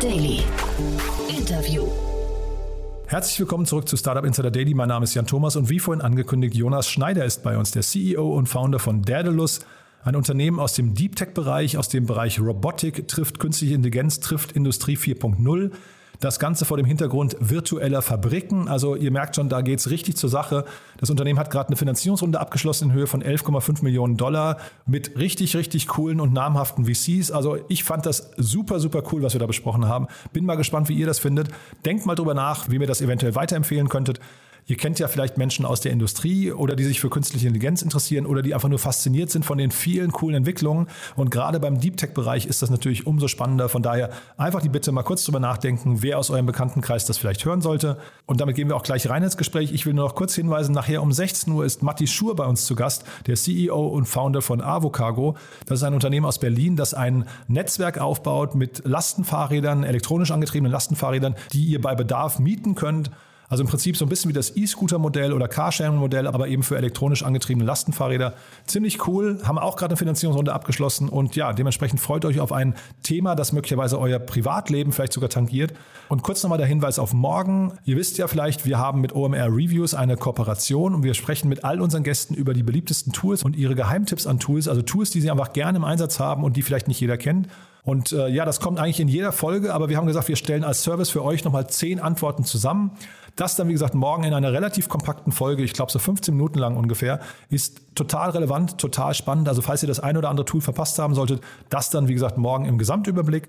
[0.00, 0.44] Daily.
[1.28, 1.82] Interview.
[3.06, 4.72] Herzlich willkommen zurück zu Startup Insider Daily.
[4.72, 7.82] Mein Name ist Jan Thomas und wie vorhin angekündigt, Jonas Schneider ist bei uns, der
[7.82, 9.60] CEO und Founder von Daedalus,
[10.04, 14.96] ein Unternehmen aus dem Deep Tech-Bereich, aus dem Bereich Robotik, trifft künstliche Intelligenz, trifft Industrie
[14.96, 15.72] 4.0.
[16.20, 18.66] Das Ganze vor dem Hintergrund virtueller Fabriken.
[18.66, 20.64] Also ihr merkt schon, da geht es richtig zur Sache.
[20.96, 25.54] Das Unternehmen hat gerade eine Finanzierungsrunde abgeschlossen in Höhe von 11,5 Millionen Dollar mit richtig,
[25.54, 27.30] richtig coolen und namhaften VCs.
[27.30, 30.08] Also ich fand das super, super cool, was wir da besprochen haben.
[30.32, 31.50] Bin mal gespannt, wie ihr das findet.
[31.84, 34.18] Denkt mal drüber nach, wie mir das eventuell weiterempfehlen könntet.
[34.68, 38.26] Ihr kennt ja vielleicht Menschen aus der Industrie oder die sich für künstliche Intelligenz interessieren
[38.26, 40.88] oder die einfach nur fasziniert sind von den vielen coolen Entwicklungen.
[41.16, 43.70] Und gerade beim Deep Tech-Bereich ist das natürlich umso spannender.
[43.70, 47.46] Von daher einfach die Bitte mal kurz drüber nachdenken, wer aus eurem Bekanntenkreis das vielleicht
[47.46, 47.96] hören sollte.
[48.26, 49.72] Und damit gehen wir auch gleich rein ins Gespräch.
[49.72, 52.66] Ich will nur noch kurz hinweisen, nachher um 16 Uhr ist Matti Schur bei uns
[52.66, 55.34] zu Gast, der CEO und Founder von Avocargo.
[55.64, 61.36] Das ist ein Unternehmen aus Berlin, das ein Netzwerk aufbaut mit Lastenfahrrädern, elektronisch angetriebenen Lastenfahrrädern,
[61.54, 63.10] die ihr bei Bedarf mieten könnt.
[63.48, 67.22] Also im Prinzip so ein bisschen wie das E-Scooter-Modell oder Carsharing-Modell, aber eben für elektronisch
[67.22, 68.34] angetriebene Lastenfahrräder.
[68.66, 72.74] Ziemlich cool, haben auch gerade eine Finanzierungsrunde abgeschlossen und ja, dementsprechend freut euch auf ein
[73.02, 75.72] Thema, das möglicherweise euer Privatleben vielleicht sogar tangiert.
[76.10, 77.72] Und kurz nochmal der Hinweis auf morgen.
[77.84, 81.64] Ihr wisst ja vielleicht, wir haben mit OMR Reviews eine Kooperation und wir sprechen mit
[81.64, 85.22] all unseren Gästen über die beliebtesten Tools und ihre Geheimtipps an Tools, also Tools, die
[85.22, 87.48] sie einfach gerne im Einsatz haben und die vielleicht nicht jeder kennt.
[87.88, 90.62] Und äh, ja, das kommt eigentlich in jeder Folge, aber wir haben gesagt, wir stellen
[90.62, 92.90] als Service für euch nochmal zehn Antworten zusammen.
[93.38, 96.58] Das dann, wie gesagt, morgen in einer relativ kompakten Folge, ich glaube so 15 Minuten
[96.58, 99.48] lang ungefähr, ist total relevant, total spannend.
[99.48, 102.36] Also falls ihr das ein oder andere Tool verpasst haben solltet, das dann, wie gesagt,
[102.36, 103.48] morgen im Gesamtüberblick.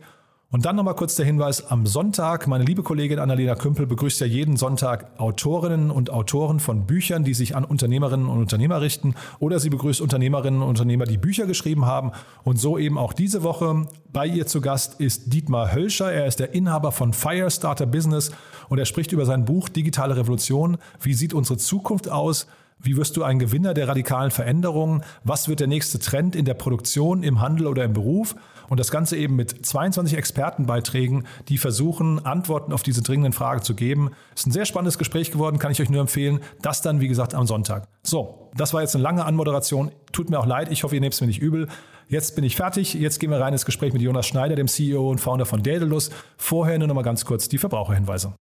[0.52, 4.26] Und dann nochmal kurz der Hinweis, am Sonntag, meine liebe Kollegin Annalena Kümpel begrüßt ja
[4.26, 9.14] jeden Sonntag Autorinnen und Autoren von Büchern, die sich an Unternehmerinnen und Unternehmer richten.
[9.38, 12.14] Oder sie begrüßt Unternehmerinnen und Unternehmer, die Bücher geschrieben haben.
[12.44, 13.86] Und so eben auch diese Woche.
[14.12, 16.12] Bei ihr zu Gast ist Dietmar Hölscher.
[16.12, 18.32] Er ist der Inhaber von Firestarter Business
[18.70, 20.80] und er spricht über sein Buch Digitale Revolution.
[21.00, 22.48] Wie sieht unsere Zukunft aus?
[22.82, 25.04] Wie wirst du ein Gewinner der radikalen Veränderungen?
[25.24, 28.36] Was wird der nächste Trend in der Produktion, im Handel oder im Beruf?
[28.70, 33.76] Und das Ganze eben mit 22 Expertenbeiträgen, die versuchen, Antworten auf diese dringenden Fragen zu
[33.76, 34.12] geben.
[34.36, 36.40] Ist ein sehr spannendes Gespräch geworden, kann ich euch nur empfehlen.
[36.62, 37.88] Das dann, wie gesagt, am Sonntag.
[38.04, 39.92] So, das war jetzt eine lange Anmoderation.
[40.12, 41.68] Tut mir auch leid, ich hoffe, ihr nehmt es mir nicht übel.
[42.08, 42.96] Jetzt bin ich fertig.
[42.96, 46.10] Jetzt gehen wir rein ins Gespräch mit Jonas Schneider, dem CEO und Founder von Daedalus.
[46.38, 48.34] Vorher nur noch mal ganz kurz die Verbraucherhinweise.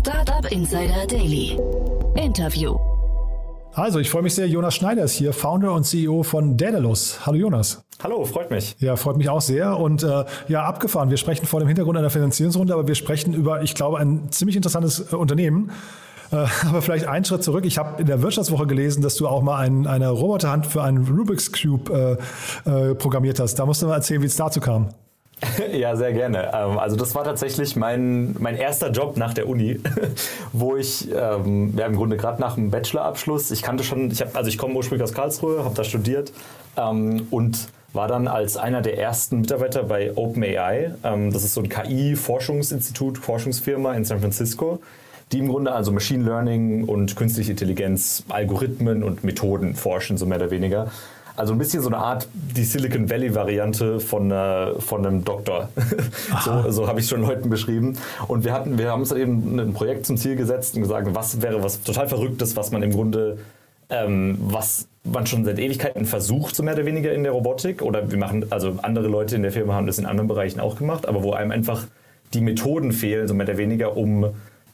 [0.00, 1.56] Startup Insider Daily.
[2.16, 2.97] Interview.
[3.78, 4.48] Also, ich freue mich sehr.
[4.48, 7.24] Jonas Schneider ist hier, Founder und CEO von Daedalus.
[7.24, 7.84] Hallo Jonas.
[8.02, 8.74] Hallo, freut mich.
[8.80, 9.78] Ja, freut mich auch sehr.
[9.78, 11.10] Und äh, ja, abgefahren.
[11.10, 14.56] Wir sprechen vor dem Hintergrund einer Finanzierungsrunde, aber wir sprechen über, ich glaube, ein ziemlich
[14.56, 15.70] interessantes äh, Unternehmen.
[16.32, 17.64] Äh, aber vielleicht einen Schritt zurück.
[17.66, 21.06] Ich habe in der Wirtschaftswoche gelesen, dass du auch mal ein, eine Roboterhand für einen
[21.06, 22.18] Rubik's Cube
[22.66, 23.54] äh, äh, programmiert hast.
[23.60, 24.88] Da musst du mal erzählen, wie es dazu kam.
[25.72, 26.50] Ja, sehr gerne.
[26.54, 29.80] Ähm, also das war tatsächlich mein, mein erster Job nach der Uni,
[30.52, 34.36] wo ich ähm, ja, im Grunde gerade nach dem Bachelorabschluss, ich kannte schon, ich hab,
[34.36, 36.32] also ich komme ursprünglich aus Karlsruhe, habe da studiert
[36.76, 40.94] ähm, und war dann als einer der ersten Mitarbeiter bei OpenAI.
[41.04, 44.80] Ähm, das ist so ein KI-Forschungsinstitut, Forschungsfirma in San Francisco,
[45.32, 50.38] die im Grunde also Machine Learning und künstliche Intelligenz, Algorithmen und Methoden forschen, so mehr
[50.38, 50.90] oder weniger.
[51.38, 55.68] Also ein bisschen so eine Art die Silicon Valley-Variante von, äh, von einem Doktor.
[56.44, 57.96] so so habe ich schon Leuten beschrieben.
[58.26, 61.14] Und wir hatten, wir haben uns dann eben ein Projekt zum Ziel gesetzt und gesagt,
[61.14, 63.38] was wäre was total Verrücktes, was man im Grunde,
[63.88, 67.82] ähm, was man schon seit Ewigkeiten versucht, so mehr oder weniger in der Robotik.
[67.82, 70.76] Oder wir machen, also andere Leute in der Firma haben das in anderen Bereichen auch
[70.76, 71.86] gemacht, aber wo einem einfach
[72.34, 74.26] die Methoden fehlen, so mehr oder weniger, um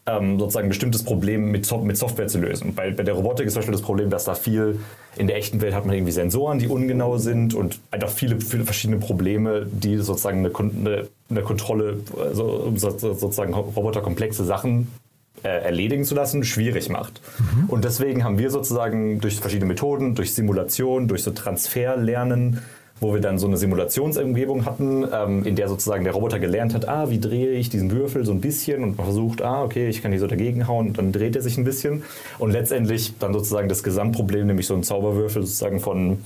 [0.07, 2.75] ähm, sozusagen ein bestimmtes Problem mit, mit Software zu lösen.
[2.75, 4.81] Bei, bei der Robotik ist zum Beispiel das Problem, dass da viel,
[5.17, 8.65] in der echten Welt hat man irgendwie Sensoren, die ungenau sind und einfach viele, viele
[8.65, 14.89] verschiedene Probleme, die sozusagen eine, eine, eine Kontrolle, also sozusagen Roboter komplexe Sachen
[15.43, 17.21] äh, erledigen zu lassen, schwierig macht.
[17.39, 17.71] Mhm.
[17.71, 22.63] Und deswegen haben wir sozusagen durch verschiedene Methoden, durch Simulation, durch so Transferlernen,
[23.01, 26.89] wo wir dann so eine Simulationsumgebung hatten, ähm, in der sozusagen der Roboter gelernt hat,
[26.89, 30.03] ah, wie drehe ich diesen Würfel so ein bisschen und man versucht, ah, okay, ich
[30.03, 32.05] kann hier so dagegen hauen und dann dreht er sich ein bisschen
[32.39, 36.19] und letztendlich dann sozusagen das Gesamtproblem, nämlich so ein Zauberwürfel sozusagen von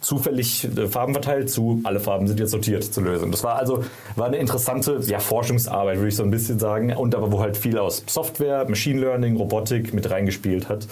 [0.00, 3.30] zufällig äh, Farben verteilt zu alle Farben sind jetzt sortiert zu lösen.
[3.30, 3.84] Das war also
[4.16, 7.56] war eine interessante ja, Forschungsarbeit, würde ich so ein bisschen sagen, und aber wo halt
[7.56, 10.86] viel aus Software, Machine Learning, Robotik mit reingespielt hat.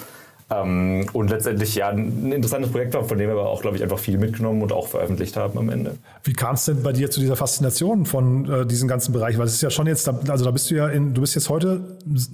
[0.51, 3.83] Ähm, und letztendlich ja ein interessantes Projekt war, von dem wir aber auch, glaube ich,
[3.83, 5.95] einfach viel mitgenommen und auch veröffentlicht haben am Ende.
[6.23, 9.37] Wie kam es denn bei dir zu dieser Faszination von äh, diesem ganzen Bereich?
[9.37, 11.49] Weil es ist ja schon jetzt, also da bist du ja in, du bist jetzt
[11.49, 11.81] heute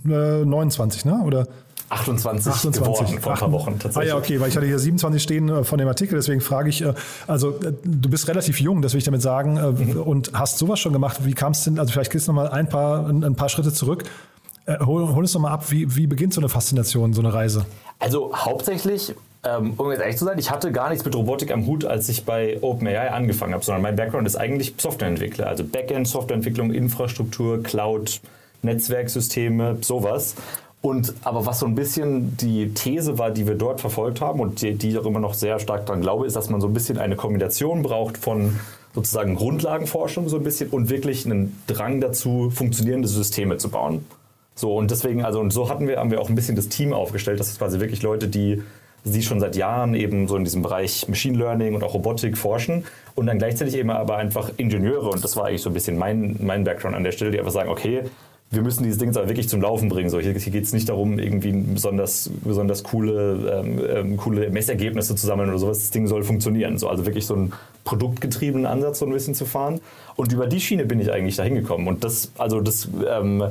[0.06, 1.22] äh, 29, ne?
[1.26, 1.48] Oder?
[1.90, 4.12] 28, 28 geworden vor ein paar Wochen tatsächlich.
[4.12, 6.70] Ah ja, okay, weil ich hatte hier 27 stehen äh, von dem Artikel, deswegen frage
[6.70, 6.94] ich, äh,
[7.28, 10.02] also äh, du bist relativ jung, das will ich damit sagen, mhm.
[10.02, 11.20] und hast sowas schon gemacht.
[11.26, 14.06] Wie kam es denn, also vielleicht gehst du nochmal ein paar, ein paar Schritte zurück.
[14.68, 17.66] Hol, hol uns nochmal ab, wie, wie beginnt so eine Faszination, so eine Reise?
[18.00, 19.14] Also hauptsächlich
[19.46, 22.10] ähm, um jetzt ehrlich zu sein, ich hatte gar nichts mit Robotik am Hut, als
[22.10, 27.62] ich bei OpenAI angefangen habe, sondern mein Background ist eigentlich Softwareentwickler, also Backend, Softwareentwicklung, Infrastruktur,
[27.62, 28.22] Cloud,
[28.64, 30.36] Netzwerksysteme, sowas.
[30.82, 34.62] Und aber was so ein bisschen die These war, die wir dort verfolgt haben und
[34.62, 36.74] die, die ich auch immer noch sehr stark daran glaube, ist, dass man so ein
[36.74, 38.60] bisschen eine Kombination braucht von
[38.94, 44.06] sozusagen Grundlagenforschung so ein bisschen und wirklich einen Drang dazu, funktionierende Systeme zu bauen.
[44.56, 46.94] So und deswegen, also und so hatten wir, haben wir auch ein bisschen das Team
[46.94, 47.40] aufgestellt.
[47.40, 48.64] Das ist quasi wirklich Leute, die
[49.06, 52.86] die schon seit Jahren eben so in diesem Bereich Machine Learning und auch Robotik forschen
[53.14, 56.38] und dann gleichzeitig eben aber einfach Ingenieure und das war eigentlich so ein bisschen mein,
[56.40, 58.04] mein Background an der Stelle, die einfach sagen, okay,
[58.52, 60.10] wir müssen dieses Ding aber wirklich zum Laufen bringen.
[60.10, 65.16] So, hier, hier geht es nicht darum, irgendwie besonders, besonders coole, ähm, ähm, coole Messergebnisse
[65.16, 65.80] zu sammeln oder sowas.
[65.80, 66.78] Das Ding soll funktionieren.
[66.78, 67.54] So, also wirklich so einen
[67.84, 69.82] produktgetriebenen Ansatz so ein bisschen zu fahren.
[70.16, 71.88] Und über die Schiene bin ich eigentlich da hingekommen.
[71.88, 73.46] Und das, also das ähm,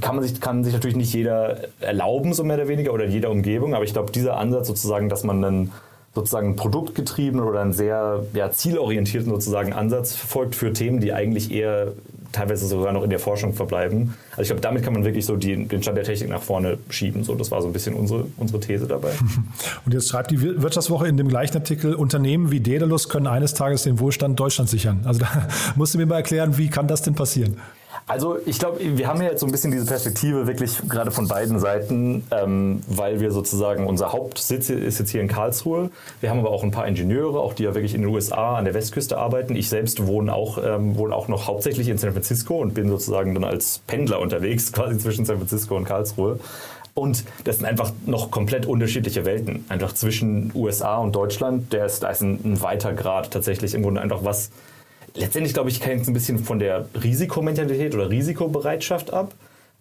[0.00, 3.30] kann man sich, kann sich natürlich nicht jeder erlauben, so mehr oder weniger, oder jeder
[3.30, 3.74] Umgebung.
[3.74, 5.72] Aber ich glaube, dieser Ansatz sozusagen, dass man einen
[6.14, 11.92] sozusagen produktgetriebenen oder einen sehr ja, zielorientierten sozusagen Ansatz verfolgt für Themen, die eigentlich eher
[12.32, 14.14] teilweise sogar noch in der Forschung verbleiben.
[14.32, 16.78] Also ich glaube, damit kann man wirklich so die, den Stand der Technik nach vorne
[16.88, 17.24] schieben.
[17.24, 19.10] So, das war so ein bisschen unsere, unsere These dabei.
[19.84, 23.82] Und jetzt schreibt die Wirtschaftswoche in dem gleichen Artikel, Unternehmen wie Daedalus können eines Tages
[23.82, 25.02] den Wohlstand Deutschlands sichern.
[25.04, 25.28] Also da
[25.76, 27.58] musst du mir mal erklären, wie kann das denn passieren?
[28.06, 31.28] Also ich glaube, wir haben ja jetzt so ein bisschen diese Perspektive wirklich gerade von
[31.28, 35.90] beiden Seiten, ähm, weil wir sozusagen, unser Hauptsitz ist jetzt hier in Karlsruhe.
[36.20, 38.64] Wir haben aber auch ein paar Ingenieure, auch die ja wirklich in den USA an
[38.64, 39.54] der Westküste arbeiten.
[39.54, 43.34] Ich selbst wohne auch, ähm, wohne auch noch hauptsächlich in San Francisco und bin sozusagen
[43.34, 46.38] dann als Pendler unterwegs, quasi zwischen San Francisco und Karlsruhe.
[46.94, 49.64] Und das sind einfach noch komplett unterschiedliche Welten.
[49.68, 53.82] Einfach zwischen USA und Deutschland, der ist, da ist ein, ein weiter Grad tatsächlich im
[53.82, 54.50] Grunde einfach was
[55.14, 59.34] letztendlich, glaube ich, hängt es ein bisschen von der Risikomentalität oder Risikobereitschaft ab.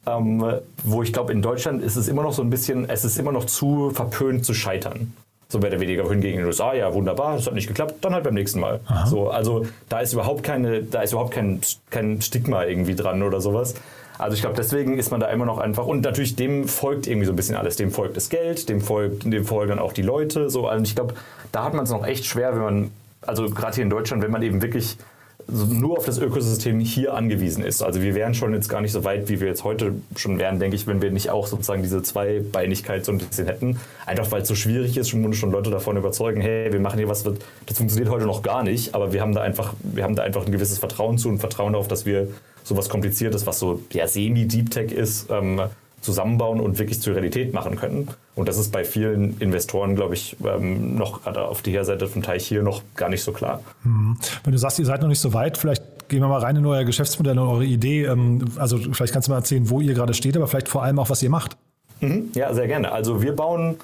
[0.08, 0.44] Ähm,
[0.84, 3.32] wo ich glaube, in Deutschland ist es immer noch so ein bisschen, es ist immer
[3.32, 5.14] noch zu verpönt zu scheitern.
[5.48, 8.14] So mehr oder weniger hingegen in den USA, ja, wunderbar, das hat nicht geklappt, dann
[8.14, 8.80] halt beim nächsten Mal.
[9.06, 11.62] So, also da ist überhaupt keine, da ist überhaupt kein,
[11.92, 13.76] kein Stigma irgendwie dran oder sowas.
[14.18, 17.26] Also ich glaube, deswegen ist man da immer noch einfach und natürlich dem folgt irgendwie
[17.26, 17.76] so ein bisschen alles.
[17.76, 20.50] Dem folgt das Geld, dem folgt, dem folgen dann auch die Leute.
[20.50, 21.16] So, also ich glaube,
[21.52, 22.92] da hat man es noch echt schwer, wenn man,
[23.22, 24.98] also gerade hier in Deutschland, wenn man eben wirklich
[25.48, 27.82] nur auf das Ökosystem hier angewiesen ist.
[27.82, 30.60] Also wir wären schon jetzt gar nicht so weit, wie wir jetzt heute schon wären,
[30.60, 33.80] denke ich, wenn wir nicht auch sozusagen diese Zweibeinigkeit so ein bisschen hätten.
[34.06, 37.08] Einfach weil es so schwierig ist, schon, schon Leute davon überzeugen, hey, wir machen hier
[37.08, 40.24] was, das funktioniert heute noch gar nicht, aber wir haben da einfach, wir haben da
[40.24, 42.28] einfach ein gewisses Vertrauen zu und Vertrauen darauf, dass wir
[42.64, 45.62] sowas Kompliziertes, was so ja, semi-Deep Tech ist, ähm,
[46.02, 48.08] zusammenbauen und wirklich zur Realität machen können.
[48.36, 52.22] Und das ist bei vielen Investoren, glaube ich, ähm, noch gerade auf der Seite vom
[52.22, 53.62] Teich hier noch gar nicht so klar.
[53.84, 54.18] Mhm.
[54.44, 56.66] Wenn du sagst, ihr seid noch nicht so weit, vielleicht gehen wir mal rein in
[56.66, 58.06] euer Geschäftsmodell und eure Idee.
[58.06, 61.00] Ähm, also vielleicht kannst du mal erzählen, wo ihr gerade steht, aber vielleicht vor allem
[61.00, 61.58] auch, was ihr macht.
[62.00, 62.32] Mhm.
[62.34, 62.92] Ja, sehr gerne.
[62.92, 63.76] Also wir bauen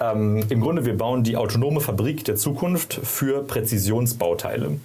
[0.00, 4.78] ähm, im Grunde, wir bauen die autonome Fabrik der Zukunft für Präzisionsbauteile.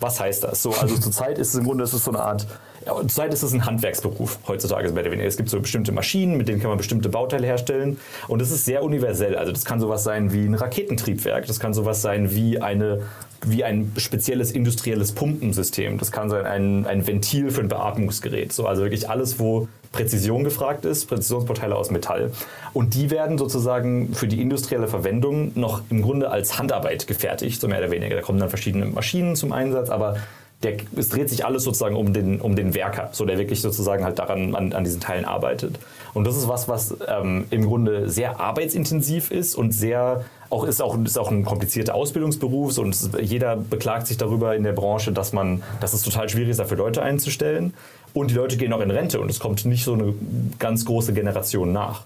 [0.00, 0.62] Was heißt das?
[0.62, 2.46] So, also zurzeit ist es im Grunde ist es so eine Art
[2.88, 5.28] ja, zurzeit ist es ein Handwerksberuf heutzutage mehr oder weniger.
[5.28, 7.98] Es gibt so bestimmte Maschinen, mit denen kann man bestimmte Bauteile herstellen.
[8.28, 9.36] Und es ist sehr universell.
[9.36, 13.02] Also das kann sowas sein wie ein Raketentriebwerk, das kann sowas sein wie eine
[13.44, 15.98] wie ein spezielles industrielles Pumpensystem.
[15.98, 18.52] Das kann sein ein, ein Ventil für ein Beatmungsgerät.
[18.52, 22.32] So, also wirklich alles, wo Präzision gefragt ist, Präzisionsporteile aus Metall.
[22.74, 27.68] Und die werden sozusagen für die industrielle Verwendung noch im Grunde als Handarbeit gefertigt, so
[27.68, 28.16] mehr oder weniger.
[28.16, 30.16] Da kommen dann verschiedene Maschinen zum Einsatz, aber
[30.62, 34.02] der, es dreht sich alles sozusagen um den, um den Werker, so der wirklich sozusagen
[34.02, 35.78] halt daran an, an diesen Teilen arbeitet.
[36.14, 40.80] Und das ist was, was ähm, im Grunde sehr arbeitsintensiv ist und sehr auch ist
[40.80, 45.32] auch ist auch ein komplizierter Ausbildungsberuf und jeder beklagt sich darüber in der Branche, dass
[45.32, 47.74] man, dass es total schwierig ist, dafür Leute einzustellen.
[48.14, 50.14] Und die Leute gehen auch in Rente und es kommt nicht so eine
[50.58, 52.04] ganz große Generation nach.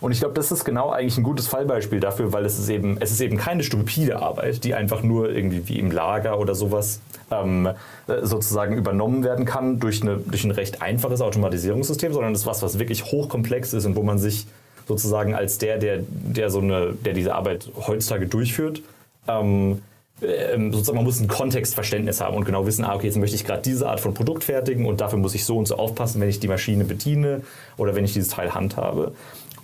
[0.00, 2.96] Und ich glaube, das ist genau eigentlich ein gutes Fallbeispiel dafür, weil es ist eben,
[3.00, 7.00] es ist eben keine stupide Arbeit, die einfach nur irgendwie wie im Lager oder sowas
[7.30, 7.68] ähm,
[8.06, 12.62] sozusagen übernommen werden kann durch, eine, durch ein recht einfaches Automatisierungssystem, sondern es ist was,
[12.62, 14.46] was wirklich hochkomplex ist und wo man sich
[14.86, 18.82] sozusagen als der, der, der so eine, der diese Arbeit heutzutage durchführt,
[19.28, 19.82] ähm,
[20.22, 23.44] ähm, sozusagen man muss ein Kontextverständnis haben und genau wissen, ah, okay, jetzt möchte ich
[23.44, 26.28] gerade diese Art von Produkt fertigen und dafür muss ich so und so aufpassen, wenn
[26.30, 27.42] ich die Maschine bediene
[27.76, 29.12] oder wenn ich dieses Teil handhabe.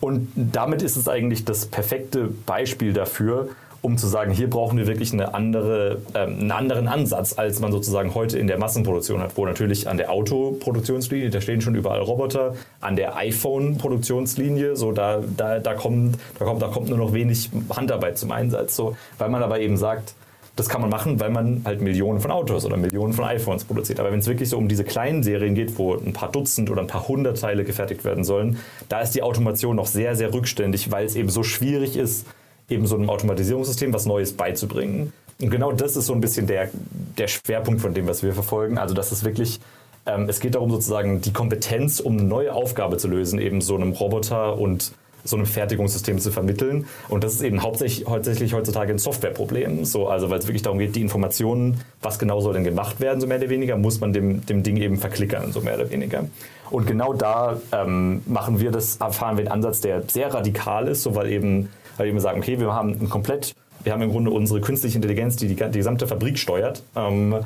[0.03, 3.51] Und damit ist es eigentlich das perfekte Beispiel dafür,
[3.83, 7.71] um zu sagen, hier brauchen wir wirklich eine andere, ähm, einen anderen Ansatz, als man
[7.71, 12.01] sozusagen heute in der Massenproduktion hat, wo natürlich an der Autoproduktionslinie, da stehen schon überall
[12.01, 17.13] Roboter, an der iPhone-Produktionslinie, so da, da, da, kommt, da, kommt, da kommt nur noch
[17.13, 20.15] wenig Handarbeit zum Einsatz, so, weil man aber eben sagt,
[20.57, 24.01] das kann man machen, weil man halt Millionen von Autos oder Millionen von iPhones produziert.
[24.01, 26.83] Aber wenn es wirklich so um diese kleinen Serien geht, wo ein paar Dutzend oder
[26.83, 30.91] ein paar hundert Teile gefertigt werden sollen, da ist die Automation noch sehr, sehr rückständig,
[30.91, 32.27] weil es eben so schwierig ist,
[32.69, 35.13] eben so einem Automatisierungssystem was Neues beizubringen.
[35.41, 36.71] Und genau das ist so ein bisschen der,
[37.19, 38.79] der Schwerpunkt von dem, was wir verfolgen.
[38.79, 39.59] Also, dass es wirklich,
[40.07, 43.75] ähm, es geht darum, sozusagen die Kompetenz, um eine neue Aufgabe zu lösen, eben so
[43.75, 44.93] einem Roboter und
[45.25, 46.87] so einem Fertigungssystem zu vermitteln.
[47.09, 49.85] Und das ist eben hauptsächlich, hauptsächlich heutzutage ein Softwareproblem.
[49.85, 53.21] So, also weil es wirklich darum geht, die Informationen, was genau soll denn gemacht werden,
[53.21, 56.25] so mehr oder weniger, muss man dem, dem Ding eben verklickern, so mehr oder weniger.
[56.71, 61.03] Und genau da ähm, machen wir das, erfahren wir einen Ansatz, der sehr radikal ist,
[61.03, 64.31] so weil eben weil wir sagen, okay, wir haben ein komplett, wir haben im Grunde
[64.31, 66.83] unsere künstliche Intelligenz, die die, die gesamte Fabrik steuert.
[66.97, 67.37] Ähm,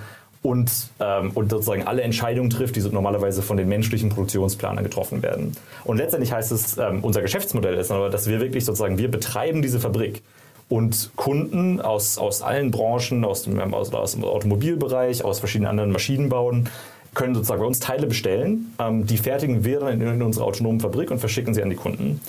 [0.46, 5.56] und, ähm, und sozusagen alle Entscheidungen trifft, die normalerweise von den menschlichen Produktionsplanern getroffen werden.
[5.82, 9.60] Und letztendlich heißt es, ähm, unser Geschäftsmodell ist aber, dass wir wirklich sozusagen, wir betreiben
[9.60, 10.22] diese Fabrik
[10.68, 15.90] und Kunden aus, aus allen Branchen, aus dem, aus, aus dem Automobilbereich, aus verschiedenen anderen
[15.90, 16.68] Maschinenbauen,
[17.14, 18.72] können sozusagen bei uns Teile bestellen.
[18.78, 21.76] Ähm, die fertigen wir dann in, in unserer autonomen Fabrik und verschicken sie an die
[21.76, 22.20] Kunden.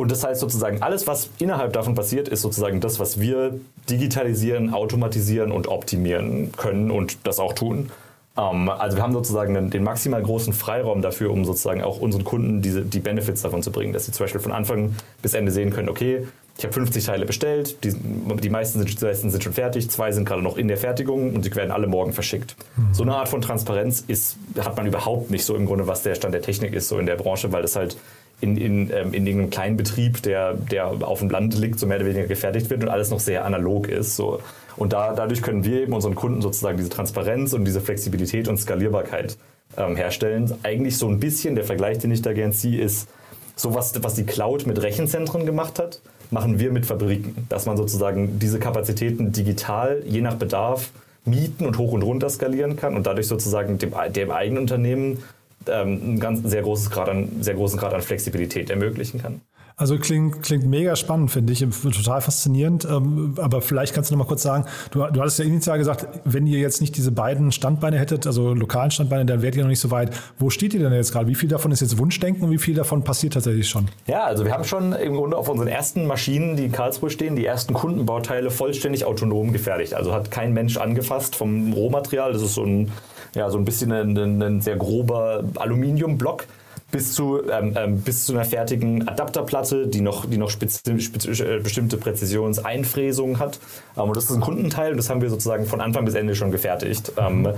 [0.00, 4.72] Und das heißt sozusagen, alles, was innerhalb davon passiert, ist sozusagen das, was wir digitalisieren,
[4.72, 7.90] automatisieren und optimieren können und das auch tun.
[8.38, 12.62] Ähm, also wir haben sozusagen den, maximal großen Freiraum dafür, um sozusagen auch unseren Kunden
[12.62, 15.70] diese, die Benefits davon zu bringen, dass sie zum Beispiel von Anfang bis Ende sehen
[15.70, 16.26] können, okay,
[16.56, 20.12] ich habe 50 Teile bestellt, die, die, meisten, sind, die meisten sind schon fertig, zwei
[20.12, 22.56] sind gerade noch in der Fertigung und sie werden alle morgen verschickt.
[22.76, 22.94] Mhm.
[22.94, 26.14] So eine Art von Transparenz ist, hat man überhaupt nicht so im Grunde, was der
[26.14, 27.96] Stand der Technik ist, so in der Branche, weil das halt
[28.40, 31.98] in, in, ähm, in irgendeinem kleinen Betrieb, der, der auf dem Land liegt, so mehr
[31.98, 34.16] oder weniger gefertigt wird und alles noch sehr analog ist.
[34.16, 34.40] So.
[34.76, 38.58] Und da, dadurch können wir eben unseren Kunden sozusagen diese Transparenz und diese Flexibilität und
[38.58, 39.36] Skalierbarkeit
[39.76, 40.52] ähm, herstellen.
[40.62, 43.08] Eigentlich so ein bisschen, der Vergleich, den ich da gern ziehe, ist
[43.56, 47.46] sowas, was die Cloud mit Rechenzentren gemacht hat, machen wir mit Fabriken.
[47.48, 50.90] Dass man sozusagen diese Kapazitäten digital, je nach Bedarf,
[51.24, 55.22] mieten und hoch und runter skalieren kann und dadurch sozusagen dem, dem eigenen Unternehmen
[55.68, 59.40] ähm, einen ganz sehr, großes Grad an, sehr großen Grad an Flexibilität ermöglichen kann.
[59.80, 62.84] Also klingt, klingt mega spannend, finde ich, total faszinierend.
[62.84, 66.06] Ähm, aber vielleicht kannst du noch mal kurz sagen, du, du hattest ja initial gesagt,
[66.24, 69.70] wenn ihr jetzt nicht diese beiden Standbeine hättet, also lokalen Standbeine, dann wärt ihr noch
[69.70, 70.10] nicht so weit.
[70.38, 71.28] Wo steht ihr denn jetzt gerade?
[71.28, 73.88] Wie viel davon ist jetzt Wunschdenken und wie viel davon passiert tatsächlich schon?
[74.06, 77.34] Ja, also wir haben schon im Grunde auf unseren ersten Maschinen, die in Karlsruhe stehen,
[77.34, 79.94] die ersten Kundenbauteile vollständig autonom gefertigt.
[79.94, 82.34] Also hat kein Mensch angefasst vom Rohmaterial.
[82.34, 82.92] Das ist so ein
[83.34, 86.46] ja, so ein bisschen ein, ein sehr grober Aluminiumblock
[86.90, 91.42] bis zu, ähm, ähm, bis zu einer fertigen Adapterplatte, die noch, die noch spezi spezi
[91.42, 93.58] äh, bestimmte Präzisionseinfräsungen hat.
[93.96, 96.34] Ähm, und das ist ein Kundenteil und das haben wir sozusagen von Anfang bis Ende
[96.34, 97.12] schon gefertigt.
[97.16, 97.48] Ähm,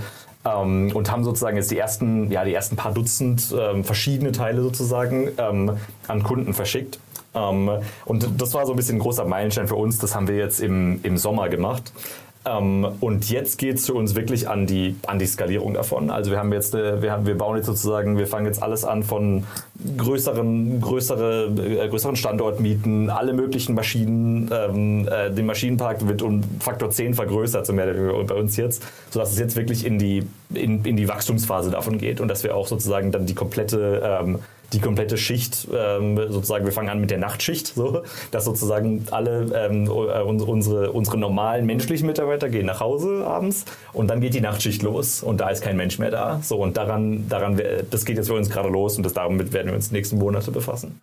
[0.45, 4.61] ähm, und haben sozusagen jetzt die ersten, ja, die ersten paar Dutzend ähm, verschiedene Teile
[4.61, 6.99] sozusagen an Kunden verschickt.
[7.33, 9.97] und das war so ein bisschen ein großer Meilenstein für uns.
[9.97, 11.91] Das haben wir jetzt im, im Sommer gemacht.
[12.45, 16.09] Ähm, und jetzt geht es für uns wirklich an die, an die Skalierung davon.
[16.09, 18.83] Also wir haben jetzt, äh, wir, haben, wir bauen jetzt sozusagen, wir fangen jetzt alles
[18.83, 19.45] an von
[19.97, 26.89] größeren, größere, äh, größeren Standortmieten, alle möglichen Maschinen, ähm, äh, den Maschinenpark wird um Faktor
[26.89, 30.97] 10 vergrößert, so mehr bei uns jetzt, sodass es jetzt wirklich in die, in, in
[30.97, 34.39] die Wachstumsphase davon geht und dass wir auch sozusagen dann die komplette ähm,
[34.73, 39.51] die komplette Schicht, ähm, sozusagen, wir fangen an mit der Nachtschicht, so, dass sozusagen alle
[39.53, 44.41] ähm, äh, unsere, unsere normalen menschlichen Mitarbeiter gehen nach Hause abends und dann geht die
[44.41, 46.39] Nachtschicht los und da ist kein Mensch mehr da.
[46.41, 49.67] So, und daran, daran das geht jetzt für uns gerade los und das, damit werden
[49.67, 51.01] wir uns die nächsten Monate befassen.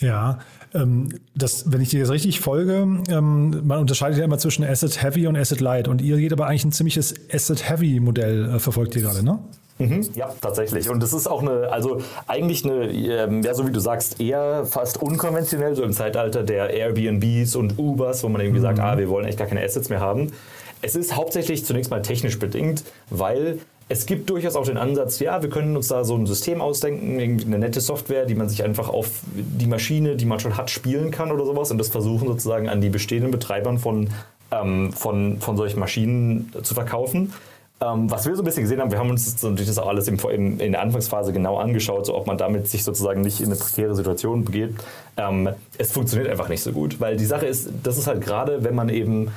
[0.00, 0.38] Ja,
[0.74, 5.02] ähm, das, wenn ich dir jetzt richtig folge, ähm, man unterscheidet ja immer zwischen Asset
[5.02, 8.58] Heavy und Asset Light und ihr geht aber eigentlich ein ziemliches Asset Heavy Modell äh,
[8.58, 9.38] verfolgt ihr gerade, ne?
[9.78, 10.90] Mhm, ja, tatsächlich.
[10.90, 14.64] Und das ist auch eine, also eigentlich eine, ähm, ja, so wie du sagst, eher
[14.66, 18.64] fast unkonventionell, so im Zeitalter der Airbnbs und Ubers, wo man irgendwie mhm.
[18.64, 20.32] sagt, ah, wir wollen echt gar keine Assets mehr haben.
[20.82, 25.42] Es ist hauptsächlich zunächst mal technisch bedingt, weil es gibt durchaus auch den Ansatz, ja,
[25.42, 28.64] wir können uns da so ein System ausdenken, irgendwie eine nette Software, die man sich
[28.64, 32.26] einfach auf die Maschine, die man schon hat, spielen kann oder sowas und das versuchen
[32.26, 34.08] sozusagen an die bestehenden Betreibern von,
[34.50, 37.32] ähm, von, von solchen Maschinen zu verkaufen.
[37.82, 40.06] Ähm, was wir so ein bisschen gesehen haben, wir haben uns natürlich das auch alles
[40.06, 43.46] im, im, in der Anfangsphase genau angeschaut, so ob man damit sich sozusagen nicht in
[43.46, 44.74] eine prekäre Situation begeht.
[45.16, 45.48] Ähm,
[45.78, 48.74] es funktioniert einfach nicht so gut, weil die Sache ist, das ist halt gerade, wenn
[48.74, 49.32] man eben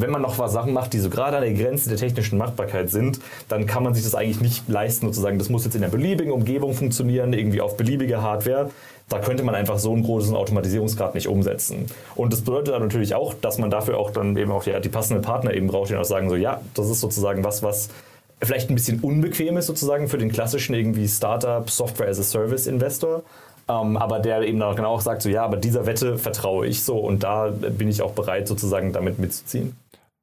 [0.00, 2.88] wenn man noch was Sachen macht, die so gerade an der Grenze der technischen Machbarkeit
[2.88, 5.90] sind, dann kann man sich das eigentlich nicht leisten, sozusagen, das muss jetzt in einer
[5.90, 8.70] beliebigen Umgebung funktionieren, irgendwie auf beliebige Hardware.
[9.08, 11.86] Da könnte man einfach so einen großen Automatisierungsgrad nicht umsetzen.
[12.14, 14.88] Und das bedeutet dann natürlich auch, dass man dafür auch dann eben auch die, die
[14.88, 17.88] passenden Partner eben braucht, die auch sagen, so ja, das ist sozusagen was, was
[18.42, 22.66] vielleicht ein bisschen unbequem ist sozusagen für den klassischen irgendwie Startup Software as a Service
[22.66, 23.22] Investor.
[23.68, 26.98] Ähm, aber der eben auch genau sagt, so ja, aber dieser Wette vertraue ich so
[26.98, 29.76] und da bin ich auch bereit sozusagen damit mitzuziehen.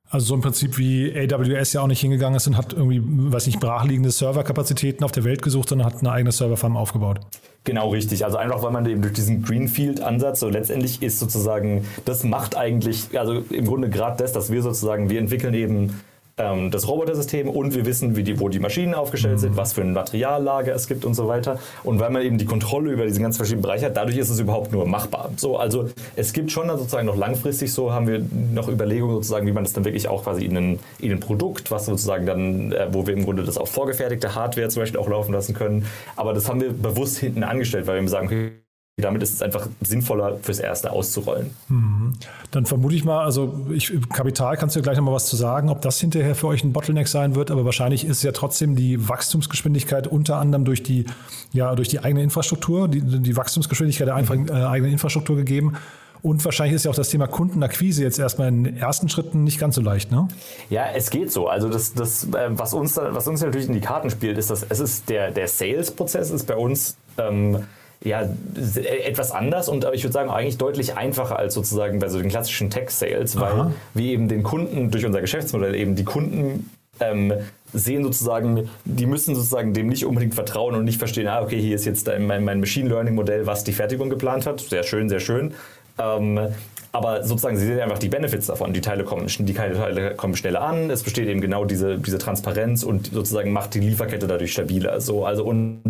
[0.10, 3.48] Also so im Prinzip wie AWS ja auch nicht hingegangen ist und hat irgendwie, weiß
[3.48, 7.20] nicht, brachliegende Serverkapazitäten auf der Welt gesucht, sondern hat eine eigene Serverfarm aufgebaut.
[7.64, 8.24] Genau richtig.
[8.24, 13.18] Also einfach, weil man eben durch diesen Greenfield-Ansatz so letztendlich ist sozusagen, das macht eigentlich,
[13.18, 16.00] also im Grunde gerade das, dass wir sozusagen, wir entwickeln eben
[16.38, 19.58] ähm, das Robotersystem und wir wissen, wie die, wo die Maschinen aufgestellt sind, mhm.
[19.58, 21.60] was für ein Materiallager es gibt und so weiter.
[21.84, 24.40] Und weil man eben die Kontrolle über diese ganz verschiedenen Bereiche hat, dadurch ist es
[24.40, 25.32] überhaupt nur machbar.
[25.38, 28.24] So, also es gibt schon dann sozusagen noch langfristig so, haben wir
[28.54, 31.72] noch Überlegungen sozusagen, wie man das dann wirklich auch quasi in ein, in ein Produkt,
[31.72, 35.10] was sozusagen dann, äh, wo wir im Grunde das auf vorgefertigte Hardware zum Beispiel auch
[35.10, 35.86] laufen lassen können.
[36.16, 38.65] Aber das haben wir bewusst hinten angestellt, weil wir sagen, okay,
[38.98, 41.50] damit ist es einfach sinnvoller, fürs Erste auszurollen.
[41.68, 42.14] Mhm.
[42.52, 45.82] Dann vermute ich mal, also ich, Kapital kannst du gleich nochmal was zu sagen, ob
[45.82, 50.08] das hinterher für euch ein Bottleneck sein wird, aber wahrscheinlich ist ja trotzdem die Wachstumsgeschwindigkeit
[50.08, 51.06] unter anderem durch die,
[51.52, 54.50] ja, durch die eigene Infrastruktur, die, die Wachstumsgeschwindigkeit der mhm.
[54.50, 55.76] eigenen Infrastruktur gegeben.
[56.22, 59.60] Und wahrscheinlich ist ja auch das Thema Kundenakquise jetzt erstmal in den ersten Schritten nicht
[59.60, 60.28] ganz so leicht, ne?
[60.70, 61.50] Ja, es geht so.
[61.50, 64.66] Also das, das äh, was, uns, was uns natürlich in die Karten spielt, ist, dass
[64.68, 67.66] es ist der, der Sales-Prozess ist bei uns ähm,
[68.04, 68.28] ja,
[69.06, 72.70] etwas anders und ich würde sagen eigentlich deutlich einfacher als sozusagen bei so den klassischen
[72.70, 73.72] Tech-Sales, weil Aha.
[73.94, 77.34] wir eben den Kunden durch unser Geschäftsmodell eben die Kunden ähm,
[77.74, 81.76] sehen sozusagen, die müssen sozusagen dem nicht unbedingt vertrauen und nicht verstehen, ah, okay, hier
[81.76, 84.62] ist jetzt mein, mein Machine Learning Modell, was die Fertigung geplant hat.
[84.62, 85.54] Sehr schön, sehr schön.
[85.98, 86.40] Ähm,
[86.96, 88.72] aber sozusagen, sie sehen einfach die Benefits davon.
[88.72, 92.84] Die Teile kommen, die Teile kommen schneller an, es besteht eben genau diese, diese Transparenz
[92.84, 95.02] und sozusagen macht die Lieferkette dadurch stabiler.
[95.02, 95.82] So, also und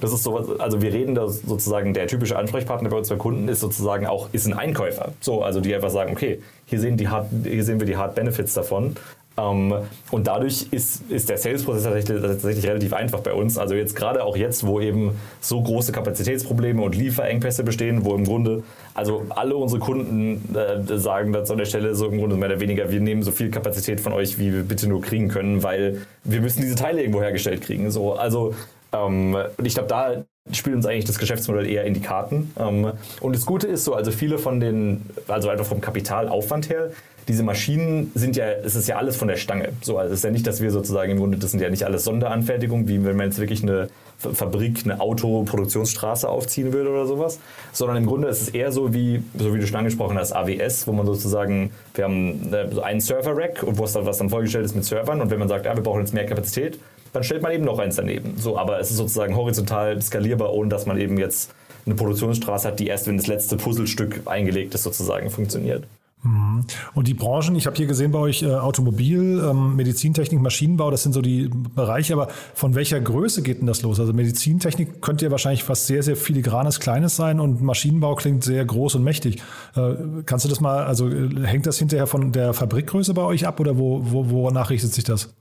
[0.00, 3.60] das ist so, also wir reden da sozusagen, der typische Ansprechpartner bei unseren Kunden ist
[3.60, 5.12] sozusagen auch, ist ein Einkäufer.
[5.20, 8.14] So, also die einfach sagen, okay, hier sehen, die Hard, hier sehen wir die Hard
[8.14, 8.94] Benefits davon
[9.36, 13.58] und dadurch ist, ist der Sales-Prozess tatsächlich, tatsächlich, relativ einfach bei uns.
[13.58, 18.24] Also jetzt gerade auch jetzt, wo eben so große Kapazitätsprobleme und Lieferengpässe bestehen, wo im
[18.24, 18.62] Grunde
[18.94, 22.60] also alle unsere Kunden äh, sagen das an der Stelle so im Grunde mehr oder
[22.60, 26.02] weniger, wir nehmen so viel Kapazität von euch, wie wir bitte nur kriegen können, weil
[26.22, 27.90] wir müssen diese Teile irgendwo hergestellt kriegen.
[27.90, 28.54] So, also
[28.92, 32.52] ähm, und ich glaube, da spielt uns eigentlich das Geschäftsmodell eher in die Karten.
[32.58, 36.90] Ähm, und das Gute ist so, also viele von den, also einfach vom Kapitalaufwand her,
[37.28, 39.70] diese Maschinen sind ja, es ist ja alles von der Stange.
[39.80, 41.84] So, also es ist ja nicht, dass wir sozusagen im Grunde, das sind ja nicht
[41.84, 47.40] alles Sonderanfertigungen, wie wenn man jetzt wirklich eine Fabrik, eine Autoproduktionsstraße aufziehen würde oder sowas,
[47.72, 50.86] sondern im Grunde ist es eher so wie, so wie du schon angesprochen hast, AWS,
[50.86, 54.74] wo man sozusagen, wir haben so einen Server-Rack und was dann, was dann vorgestellt ist
[54.74, 56.78] mit Servern und wenn man sagt, ja, wir brauchen jetzt mehr Kapazität,
[57.12, 58.34] dann stellt man eben noch eins daneben.
[58.38, 61.52] So, aber es ist sozusagen horizontal skalierbar, ohne dass man eben jetzt
[61.86, 65.84] eine Produktionsstraße hat, die erst, wenn das letzte Puzzlestück eingelegt ist, sozusagen funktioniert.
[66.24, 66.64] Mhm.
[66.94, 71.02] Und die Branchen, ich habe hier gesehen bei euch äh, Automobil, ähm, Medizintechnik, Maschinenbau, das
[71.02, 74.00] sind so die Bereiche, aber von welcher Größe geht denn das los?
[74.00, 78.64] Also Medizintechnik könnte ja wahrscheinlich was sehr, sehr filigranes, kleines sein und Maschinenbau klingt sehr
[78.64, 79.42] groß und mächtig.
[79.76, 83.46] Äh, kannst du das mal, also äh, hängt das hinterher von der Fabrikgröße bei euch
[83.46, 85.34] ab oder wo, wo, wonach richtet sich das?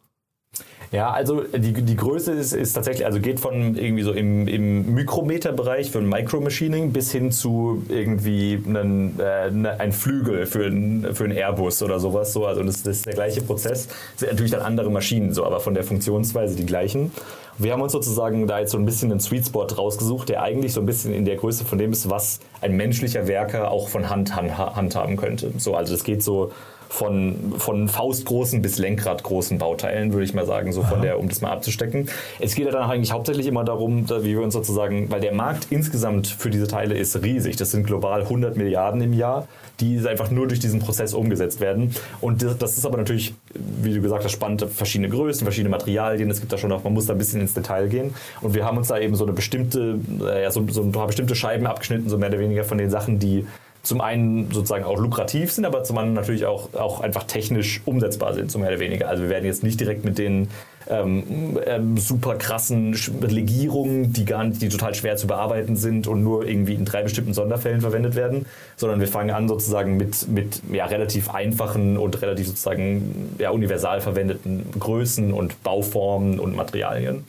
[0.94, 4.94] Ja, also die, die Größe ist, ist tatsächlich, also geht von irgendwie so im, im
[4.94, 11.08] Mikrometerbereich für ein Micromachining bis hin zu irgendwie einen, äh, ne, ein Flügel für ein,
[11.16, 12.32] für ein Airbus oder sowas.
[12.32, 12.46] So.
[12.46, 13.88] Also das, das ist der gleiche Prozess.
[13.88, 17.12] Das sind natürlich dann andere Maschinen, so, aber von der Funktionsweise die gleichen.
[17.58, 20.74] Wir haben uns sozusagen da jetzt so ein bisschen einen Sweet Spot rausgesucht, der eigentlich
[20.74, 24.12] so ein bisschen in der Größe von dem ist, was ein menschlicher Werker auch von
[24.12, 25.54] Hand handhaben könnte.
[25.58, 26.52] So, also das geht so
[26.94, 31.42] von, von faustgroßen bis lenkradgroßen Bauteilen, würde ich mal sagen, so von der, um das
[31.42, 32.08] mal abzustecken.
[32.40, 35.68] Es geht ja dann eigentlich hauptsächlich immer darum, wie wir uns sozusagen, weil der Markt
[35.72, 37.56] insgesamt für diese Teile ist riesig.
[37.56, 39.48] Das sind global 100 Milliarden im Jahr,
[39.80, 41.96] die einfach nur durch diesen Prozess umgesetzt werden.
[42.22, 46.30] Und das ist aber natürlich, wie du gesagt hast, spannend, verschiedene Größen, verschiedene Materialien.
[46.30, 48.14] Es gibt da schon auch, man muss da ein bisschen ins Detail gehen.
[48.42, 51.34] Und wir haben uns da eben so eine bestimmte, ja, so, so ein paar bestimmte
[51.34, 53.48] Scheiben abgeschnitten, so mehr oder weniger von den Sachen, die
[53.84, 58.34] zum einen sozusagen auch lukrativ sind, aber zum anderen natürlich auch, auch einfach technisch umsetzbar
[58.34, 59.10] sind, so mehr oder weniger.
[59.10, 60.48] Also wir werden jetzt nicht direkt mit den
[60.90, 66.24] ähm, ähm, super krassen Legierungen, die gar nicht, die total schwer zu bearbeiten sind und
[66.24, 68.46] nur irgendwie in drei bestimmten Sonderfällen verwendet werden,
[68.78, 74.00] sondern wir fangen an sozusagen mit, mit ja, relativ einfachen und relativ sozusagen ja, universal
[74.00, 77.26] verwendeten Größen und Bauformen und Materialien.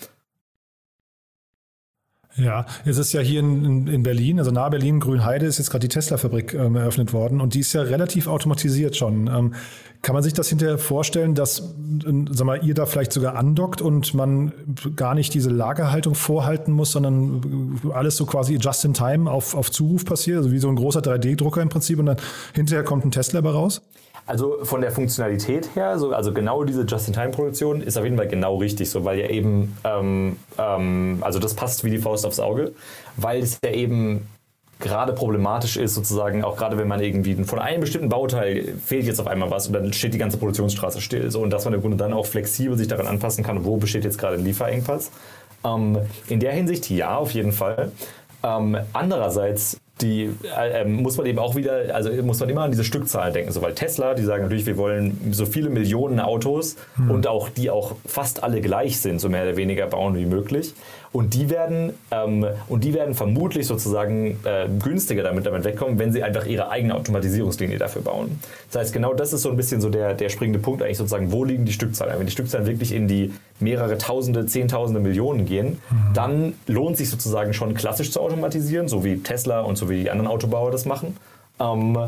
[2.37, 5.87] Ja, es ist ja hier in, in Berlin, also nahe Berlin, Grünheide, ist jetzt gerade
[5.87, 9.29] die Tesla-Fabrik ähm, eröffnet worden und die ist ja relativ automatisiert schon.
[9.29, 9.55] Ähm,
[10.03, 13.81] kann man sich das hinterher vorstellen, dass äh, sag mal, ihr da vielleicht sogar andockt
[13.81, 14.53] und man
[14.97, 19.71] gar nicht diese Lagerhaltung vorhalten muss, sondern alles so quasi just in time auf, auf
[19.71, 22.17] Zuruf passiert, also wie so ein großer 3D-Drucker im Prinzip und dann
[22.53, 23.81] hinterher kommt ein Tesla raus?
[24.27, 28.57] Also von der Funktionalität her, so, also genau diese Just-in-Time-Produktion ist auf jeden Fall genau
[28.57, 32.73] richtig, so, weil ja eben, ähm, ähm, also das passt wie die Faust aufs Auge,
[33.17, 34.27] weil es ja eben
[34.81, 39.21] gerade problematisch ist, sozusagen, auch gerade wenn man irgendwie von einem bestimmten Bauteil fehlt jetzt
[39.21, 41.31] auf einmal was und dann steht die ganze Produktionsstraße still.
[41.31, 44.05] So, und dass man im Grunde dann auch flexibel sich daran anpassen kann, wo besteht
[44.05, 45.11] jetzt gerade ein Lieferengpass.
[45.65, 47.93] Ähm, in der Hinsicht ja, auf jeden Fall.
[48.43, 52.71] Ähm, andererseits die äh, ähm, muss man eben auch wieder, also muss man immer an
[52.73, 53.53] diese Stückzahlen denken.
[53.53, 57.11] So, weil Tesla, die sagen natürlich, wir wollen so viele Millionen Autos hm.
[57.11, 60.75] und auch die auch fast alle gleich sind, so mehr oder weniger bauen wie möglich.
[61.13, 66.13] Und die werden, ähm, und die werden vermutlich sozusagen äh, günstiger damit, damit wegkommen, wenn
[66.13, 68.41] sie einfach ihre eigene Automatisierungslinie dafür bauen.
[68.73, 71.31] Das heißt, genau das ist so ein bisschen so der, der springende Punkt eigentlich sozusagen,
[71.31, 72.19] wo liegen die Stückzahlen?
[72.19, 73.33] Wenn die Stückzahlen wirklich in die
[73.65, 76.15] mehrere Tausende, Zehntausende, Millionen gehen, mhm.
[76.15, 80.11] dann lohnt sich sozusagen schon klassisch zu automatisieren, so wie Tesla und so wie die
[80.11, 81.17] anderen Autobauer das machen.
[81.59, 81.99] Ähm,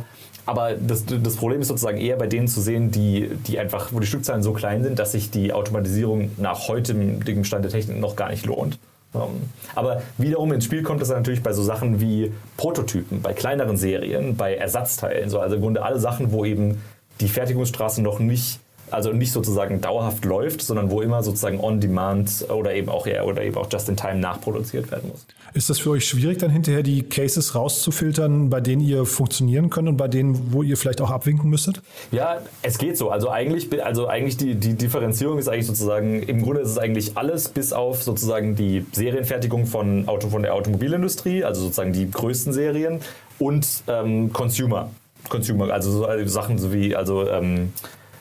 [0.44, 3.98] aber das, das, Problem ist sozusagen eher bei denen zu sehen, die, die einfach, wo
[3.98, 8.14] die Stückzahlen so klein sind, dass sich die Automatisierung nach heutigem Stand der Technik noch
[8.14, 8.78] gar nicht lohnt.
[9.14, 13.76] Ähm, aber wiederum ins Spiel kommt es natürlich bei so Sachen wie Prototypen, bei kleineren
[13.76, 15.30] Serien, bei Ersatzteilen.
[15.30, 16.80] So, also im Grunde alle Sachen, wo eben
[17.20, 22.46] die Fertigungsstraße noch nicht also nicht sozusagen dauerhaft läuft, sondern wo immer sozusagen on demand
[22.48, 25.26] oder eben auch ja, oder eben auch just in time nachproduziert werden muss.
[25.54, 29.88] Ist das für euch schwierig, dann hinterher die Cases rauszufiltern, bei denen ihr funktionieren könnt
[29.88, 31.80] und bei denen, wo ihr vielleicht auch abwinken müsstet?
[32.12, 33.10] Ja, es geht so.
[33.10, 37.16] Also eigentlich, also eigentlich die, die Differenzierung ist eigentlich sozusagen, im Grunde ist es eigentlich
[37.16, 42.52] alles bis auf sozusagen die Serienfertigung von, Auto, von der Automobilindustrie, also sozusagen die größten
[42.52, 43.00] Serien
[43.38, 44.90] und ähm, Consumer.
[45.28, 47.72] Consumer, also so also Sachen so wie, also ähm,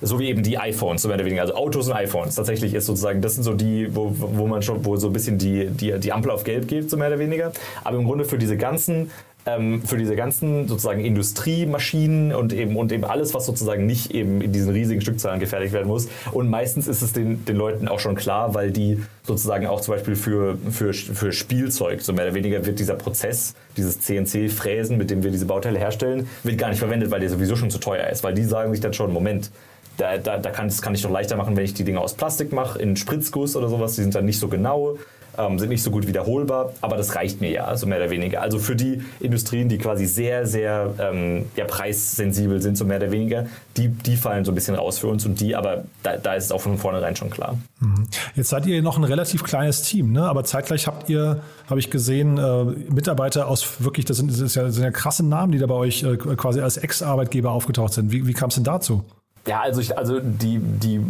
[0.06, 1.42] so wie eben die iPhones, so mehr oder weniger.
[1.42, 2.36] Also Autos und iPhones.
[2.36, 5.38] Tatsächlich ist sozusagen, das sind so die, wo, wo man schon, wo so ein bisschen
[5.38, 7.52] die, die, die Ampel auf Gelb geht, so mehr oder weniger.
[7.84, 9.10] Aber im Grunde für diese ganzen
[9.46, 14.42] ähm, für diese ganzen sozusagen Industriemaschinen und eben, und eben alles, was sozusagen nicht eben
[14.42, 16.08] in diesen riesigen Stückzahlen gefertigt werden muss.
[16.32, 19.94] Und meistens ist es den, den Leuten auch schon klar, weil die sozusagen auch zum
[19.94, 25.10] Beispiel für, für, für Spielzeug, so mehr oder weniger wird dieser Prozess, dieses CNC-Fräsen, mit
[25.10, 28.08] dem wir diese Bauteile herstellen, wird gar nicht verwendet, weil der sowieso schon zu teuer
[28.08, 28.24] ist.
[28.24, 29.52] Weil die sagen sich dann schon, Moment,
[29.98, 32.14] da, da, da kann, das kann ich doch leichter machen, wenn ich die Dinge aus
[32.14, 33.96] Plastik mache, in Spritzguss oder sowas.
[33.96, 34.98] Die sind dann nicht so genau
[35.38, 38.42] ähm, sind nicht so gut wiederholbar, aber das reicht mir ja, so mehr oder weniger.
[38.42, 43.12] Also für die Industrien, die quasi sehr, sehr ähm, ja, preissensibel sind, so mehr oder
[43.12, 46.34] weniger, die, die fallen so ein bisschen raus für uns und die, aber da, da
[46.36, 47.58] ist es auch von vornherein schon klar.
[47.80, 48.08] Mhm.
[48.36, 50.24] Jetzt seid ihr noch ein relativ kleines Team, ne?
[50.24, 54.64] aber zeitgleich habt ihr, habe ich gesehen, äh, Mitarbeiter aus wirklich, das sind, das, ja,
[54.64, 58.12] das sind ja krasse Namen, die da bei euch äh, quasi als Ex-Arbeitgeber aufgetaucht sind.
[58.12, 59.04] Wie, wie kam es denn dazu?
[59.48, 61.02] Ja, also, ich, also die, die,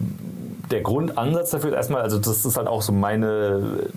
[0.71, 3.89] der Grundansatz dafür ist erstmal, also das ist halt auch so meine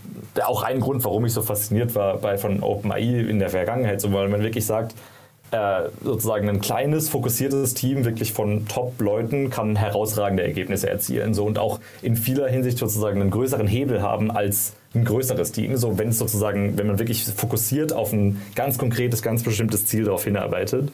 [0.44, 4.12] auch ein Grund, warum ich so fasziniert war bei, von OpenAI in der Vergangenheit, so,
[4.12, 4.94] weil man wirklich sagt,
[5.50, 11.58] äh, sozusagen ein kleines, fokussiertes Team wirklich von Top-Leuten kann herausragende Ergebnisse erzielen so, und
[11.58, 15.76] auch in vieler Hinsicht sozusagen einen größeren Hebel haben als ein größeres Team.
[15.76, 20.04] So, wenn es sozusagen, wenn man wirklich fokussiert auf ein ganz konkretes, ganz bestimmtes Ziel
[20.04, 20.90] darauf hinarbeitet.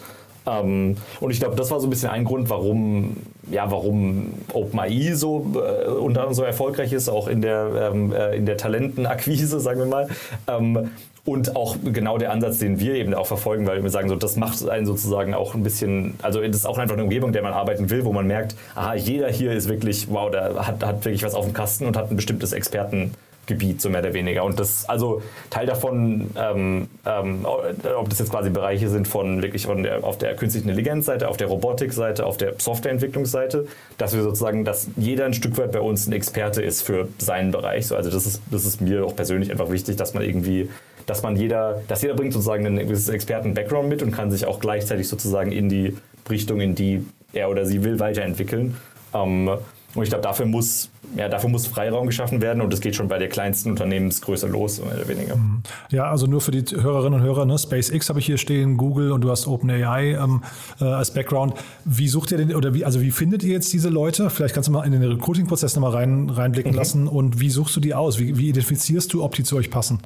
[0.47, 3.17] Ähm, und ich glaube, das war so ein bisschen ein Grund, warum,
[3.51, 8.37] ja, warum OpenAI so äh, unter anderem so erfolgreich ist, auch in der, ähm, äh,
[8.37, 10.09] in der Talentenakquise, sagen wir mal.
[10.47, 10.91] Ähm,
[11.27, 14.37] und auch genau der Ansatz, den wir eben auch verfolgen, weil wir sagen, so, das
[14.37, 17.43] macht einen sozusagen auch ein bisschen, also das ist auch einfach eine Umgebung, in der
[17.43, 21.05] man arbeiten will, wo man merkt, aha, jeder hier ist wirklich, wow, der hat, hat
[21.05, 23.15] wirklich was auf dem Kasten und hat ein bestimmtes Experten,
[23.47, 24.45] Gebiet, so mehr oder weniger.
[24.45, 29.67] Und das, also Teil davon, ähm, ähm, ob das jetzt quasi Bereiche sind von wirklich
[29.67, 33.67] von der, auf der künstlichen Intelligenzseite, auf der Robotikseite, auf der Softwareentwicklungsseite,
[33.99, 37.51] dass wir sozusagen, dass jeder ein Stück weit bei uns ein Experte ist für seinen
[37.51, 37.87] Bereich.
[37.87, 40.71] So, also das ist, das ist mir auch persönlich einfach wichtig, dass man irgendwie,
[41.07, 45.09] dass man jeder, dass jeder bringt sozusagen einen Experten-Background mit und kann sich auch gleichzeitig
[45.09, 45.97] sozusagen in die
[46.29, 48.77] Richtung, in die er oder sie will, weiterentwickeln.
[49.13, 49.51] Ähm,
[49.95, 53.09] und ich glaube, dafür muss, ja, dafür muss Freiraum geschaffen werden und das geht schon
[53.09, 55.37] bei der kleinsten Unternehmensgröße los, mehr oder weniger.
[55.37, 55.63] Mhm.
[55.91, 57.59] Ja, also nur für die Hörerinnen und Hörer, ne?
[57.59, 60.43] SpaceX habe ich hier stehen, Google und du hast OpenAI ähm,
[60.81, 61.55] äh, als Background.
[61.85, 64.31] Wie sucht ihr denn, oder wie, also wie findet ihr jetzt diese Leute?
[64.31, 66.79] Vielleicht kannst du mal in den Recruiting-Prozess nochmal rein, reinblicken mhm.
[66.79, 68.19] lassen und wie suchst du die aus?
[68.19, 70.01] Wie, wie identifizierst du, ob die zu euch passen?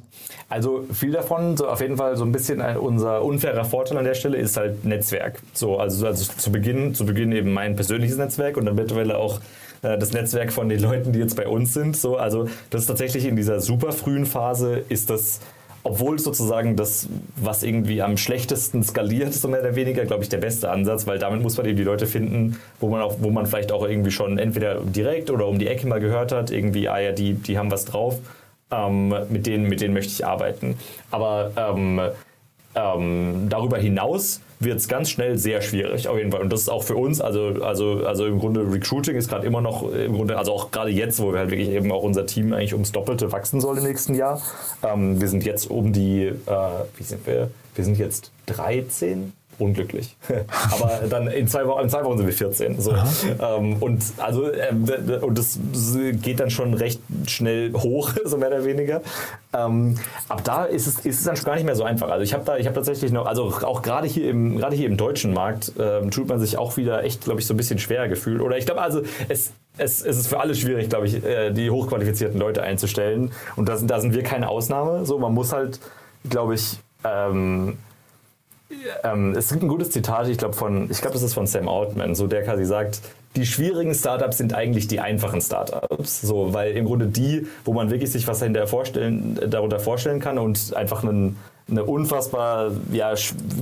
[0.49, 4.15] Also viel davon, so auf jeden Fall so ein bisschen unser unfairer Vorteil an der
[4.15, 5.39] Stelle ist halt Netzwerk.
[5.53, 9.39] So, also, also zu Beginn, zu Beginn eben mein persönliches Netzwerk und dann mittlerweile auch
[9.83, 11.95] äh, das Netzwerk von den Leuten, die jetzt bei uns sind.
[11.95, 15.39] So, also das ist tatsächlich in dieser super frühen Phase ist das
[15.83, 17.07] obwohl sozusagen das,
[17.37, 21.19] was irgendwie am schlechtesten skaliert, so mehr oder weniger, glaube ich, der beste Ansatz, weil
[21.19, 24.11] damit muss man eben die Leute finden, wo man, auch, wo man vielleicht auch irgendwie
[24.11, 27.57] schon entweder direkt oder um die Ecke mal gehört hat, irgendwie, ah ja, die, die
[27.57, 28.19] haben was drauf,
[28.71, 30.77] ähm, mit, denen, mit denen möchte ich arbeiten.
[31.11, 32.01] Aber ähm,
[32.75, 36.41] ähm, darüber hinaus wird es ganz schnell sehr schwierig, auf jeden Fall.
[36.41, 39.61] Und das ist auch für uns, also, also, also im Grunde Recruiting ist gerade immer
[39.61, 42.53] noch, im Grunde, also auch gerade jetzt, wo wir halt wirklich eben auch unser Team
[42.53, 44.41] eigentlich ums Doppelte wachsen soll im nächsten Jahr.
[44.83, 46.33] Ähm, wir sind jetzt um die, äh,
[46.97, 47.49] wie sind wir?
[47.75, 50.15] Wir sind jetzt 13 unglücklich.
[50.71, 52.79] Aber dann in zwei, Wochen, in zwei Wochen sind wir 14.
[52.81, 52.93] So.
[53.41, 54.85] Ähm, und also ähm,
[55.21, 55.59] und das
[56.21, 59.01] geht dann schon recht schnell hoch, so mehr oder weniger.
[59.53, 59.95] Ähm,
[60.27, 62.09] ab da ist es, ist es dann schon gar nicht mehr so einfach.
[62.09, 64.87] Also ich habe da, ich habe tatsächlich noch, also auch gerade hier im, gerade hier
[64.87, 67.79] im deutschen Markt ähm, tut man sich auch wieder echt, glaube ich, so ein bisschen
[67.79, 68.41] schwer gefühlt.
[68.41, 71.69] Oder ich glaube, also es, es, es, ist für alle schwierig, glaube ich, äh, die
[71.69, 73.31] hochqualifizierten Leute einzustellen.
[73.55, 75.05] Und da sind, da sind wir keine Ausnahme.
[75.05, 75.79] So, man muss halt,
[76.29, 77.77] glaube ich, ähm,
[79.03, 81.67] ähm, es gibt ein gutes Zitat, ich glaube von, ich glaube, das ist von Sam
[81.67, 83.01] Altman, so der quasi sagt,
[83.35, 87.91] die schwierigen Startups sind eigentlich die einfachen Startups, so, weil im Grunde die, wo man
[87.91, 91.37] wirklich sich was dahinter vorstellen, darunter vorstellen kann und einfach einen
[91.69, 93.13] eine unfassbar ja,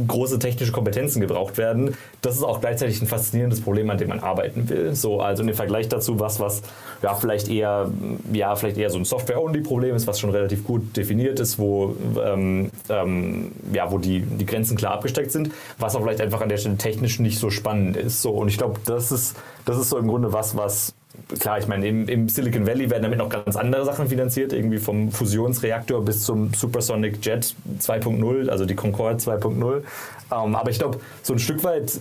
[0.07, 1.95] große technische Kompetenzen gebraucht werden.
[2.21, 4.95] Das ist auch gleichzeitig ein faszinierendes Problem, an dem man arbeiten will.
[4.95, 6.61] So, also im Vergleich dazu was, was
[7.01, 7.91] ja vielleicht eher,
[8.31, 12.71] ja, vielleicht eher so ein Software-Only-Problem ist, was schon relativ gut definiert ist, wo, ähm,
[12.89, 16.57] ähm, ja, wo die, die Grenzen klar abgesteckt sind, was auch vielleicht einfach an der
[16.57, 18.21] Stelle technisch nicht so spannend ist.
[18.21, 20.93] So, und ich glaube, das ist, das ist so im Grunde was, was
[21.39, 24.77] klar, ich meine, im, im, Silicon Valley werden damit noch ganz andere Sachen finanziert, irgendwie
[24.77, 29.81] vom Fusionsreaktor bis zum Supersonic Jet 2.0, also die Concorde 2.0.
[30.29, 31.99] Ähm, aber ich glaube, so ein Stück weit,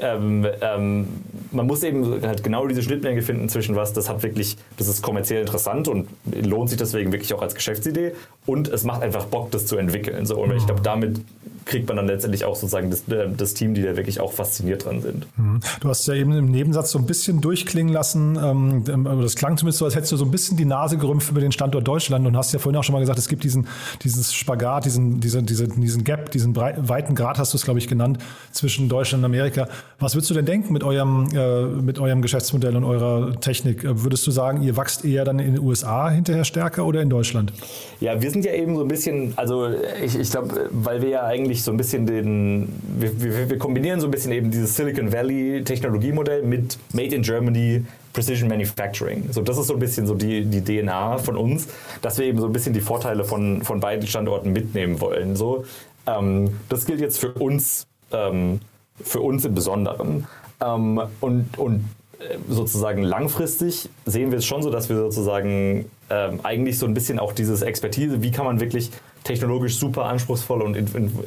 [0.00, 1.08] ähm, ähm,
[1.50, 5.02] man muss eben halt genau diese Schnittmenge finden zwischen was, das hat wirklich, das ist
[5.02, 8.12] kommerziell interessant und lohnt sich deswegen wirklich auch als Geschäftsidee
[8.46, 10.26] und es macht einfach Bock, das zu entwickeln.
[10.26, 10.40] So.
[10.40, 11.20] Und ich glaube, damit
[11.64, 14.84] kriegt man dann letztendlich auch sozusagen das, äh, das, Team, die da wirklich auch fasziniert
[14.84, 15.26] dran sind.
[15.36, 15.60] Mhm.
[15.80, 19.56] Du hast ja eben im Nebensatz so ein bisschen durchklingen lassen, ähm, ähm, das klang
[19.56, 22.26] zumindest so, als hättest du so ein bisschen die Nase gerümpft über den Standort Deutschland
[22.26, 23.66] und hast ja vorhin auch schon mal gesagt, es gibt diesen,
[24.02, 27.88] dieses Spagat, diesen, diese, diese, diesen Gap, diesen weiten Grad hast du es, glaube ich,
[27.88, 28.18] genannt,
[28.52, 29.68] zwischen Deutschland und Amerika.
[29.98, 33.84] Was würdest du denn denken mit eurem, äh, mit eurem Geschäftsmodell und eurer Technik?
[33.84, 37.10] Äh, würdest du sagen, ihr wachst eher dann in den USA hinterher stärker oder in
[37.10, 37.52] Deutschland?
[38.00, 39.68] Ja, wir sind ja eben so ein bisschen, also
[40.02, 44.00] ich, ich glaube, weil wir ja eigentlich so ein bisschen den, wir, wir, wir kombinieren
[44.00, 49.28] so ein bisschen eben dieses Silicon Valley Technologiemodell mit Made in Germany Precision Manufacturing.
[49.30, 51.68] So, das ist so ein bisschen so die, die DNA von uns,
[52.00, 55.36] dass wir eben so ein bisschen die Vorteile von, von beiden Standorten mitnehmen wollen.
[55.36, 55.64] So,
[56.06, 58.60] ähm, das gilt jetzt für uns, ähm,
[59.02, 60.26] für uns im Besonderen.
[60.60, 61.84] Ähm, und, und
[62.20, 66.94] äh, sozusagen langfristig sehen wir es schon so, dass wir sozusagen ähm, eigentlich so ein
[66.94, 68.90] bisschen auch dieses Expertise, wie kann man wirklich
[69.24, 70.76] technologisch super anspruchsvolle und,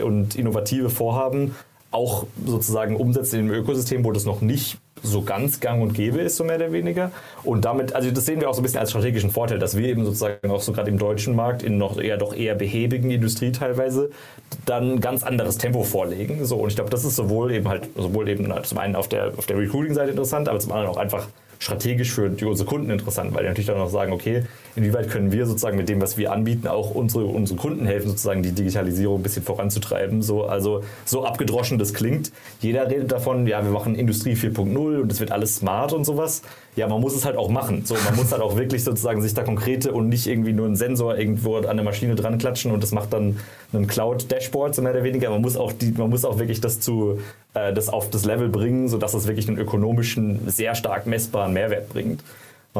[0.01, 1.55] und innovative Vorhaben
[1.91, 6.19] auch sozusagen umsetzen in einem Ökosystem, wo das noch nicht so ganz gang und gäbe
[6.19, 7.11] ist, so mehr oder weniger.
[7.43, 9.87] Und damit, also das sehen wir auch so ein bisschen als strategischen Vorteil, dass wir
[9.87, 13.51] eben sozusagen auch so gerade im deutschen Markt, in noch eher doch eher behäbigen Industrie
[13.51, 14.09] teilweise,
[14.65, 16.45] dann ein ganz anderes Tempo vorlegen.
[16.45, 19.07] So, und ich glaube, das ist sowohl eben halt, sowohl eben halt zum einen auf
[19.07, 21.27] der, auf der Recruiting-Seite interessant, aber zum anderen auch einfach
[21.59, 24.43] strategisch für unsere Kunden interessant, weil die natürlich dann auch sagen, okay,
[24.75, 28.43] inwieweit können wir sozusagen mit dem, was wir anbieten, auch unsere, unsere Kunden helfen, sozusagen
[28.43, 30.21] die Digitalisierung ein bisschen voranzutreiben.
[30.21, 32.31] So, also so abgedroschen das klingt.
[32.61, 36.41] Jeder redet davon, ja, wir machen Industrie 4.0 und es wird alles smart und sowas.
[36.75, 37.85] Ja, man muss es halt auch machen.
[37.85, 40.75] So, man muss halt auch wirklich sozusagen sich da konkrete und nicht irgendwie nur einen
[40.75, 43.37] Sensor irgendwo an der Maschine dran klatschen und das macht dann
[43.73, 45.29] ein Cloud-Dashboard, so mehr oder weniger.
[45.31, 47.19] Man muss auch, die, man muss auch wirklich das zu,
[47.53, 51.89] äh, das auf das Level bringen, sodass es wirklich einen ökonomischen, sehr stark messbaren Mehrwert
[51.89, 52.23] bringt.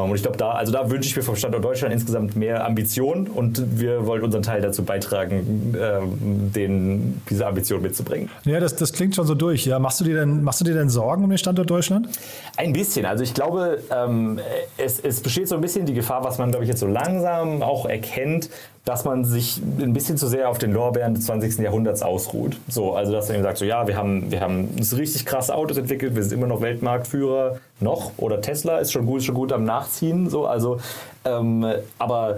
[0.03, 3.27] Und ich glaube, da, also da wünsche ich mir vom Standort Deutschland insgesamt mehr Ambition
[3.27, 8.29] und wir wollen unseren Teil dazu beitragen, ähm, den, diese Ambition mitzubringen.
[8.45, 9.65] Ja, das, das klingt schon so durch.
[9.65, 12.09] Ja, machst du dir denn, machst du dir denn Sorgen um den Standort Deutschland?
[12.57, 13.05] Ein bisschen.
[13.05, 14.39] Also ich glaube, ähm,
[14.77, 17.63] es, es besteht so ein bisschen die Gefahr, was man, glaube ich, jetzt so langsam
[17.63, 18.49] auch erkennt,
[18.87, 21.59] dass man sich ein bisschen zu sehr auf den Lorbeeren des 20.
[21.59, 22.57] Jahrhunderts ausruht.
[22.69, 25.75] So, also dass man eben sagt, so ja, wir haben, wir haben richtig krasse Autos
[25.75, 29.65] entwickelt, wir sind immer noch Weltmarktführer, noch, oder Tesla ist schon gut, schon gut am
[29.65, 30.79] Nachziehen, so, also,
[31.25, 31.65] ähm,
[31.99, 32.37] aber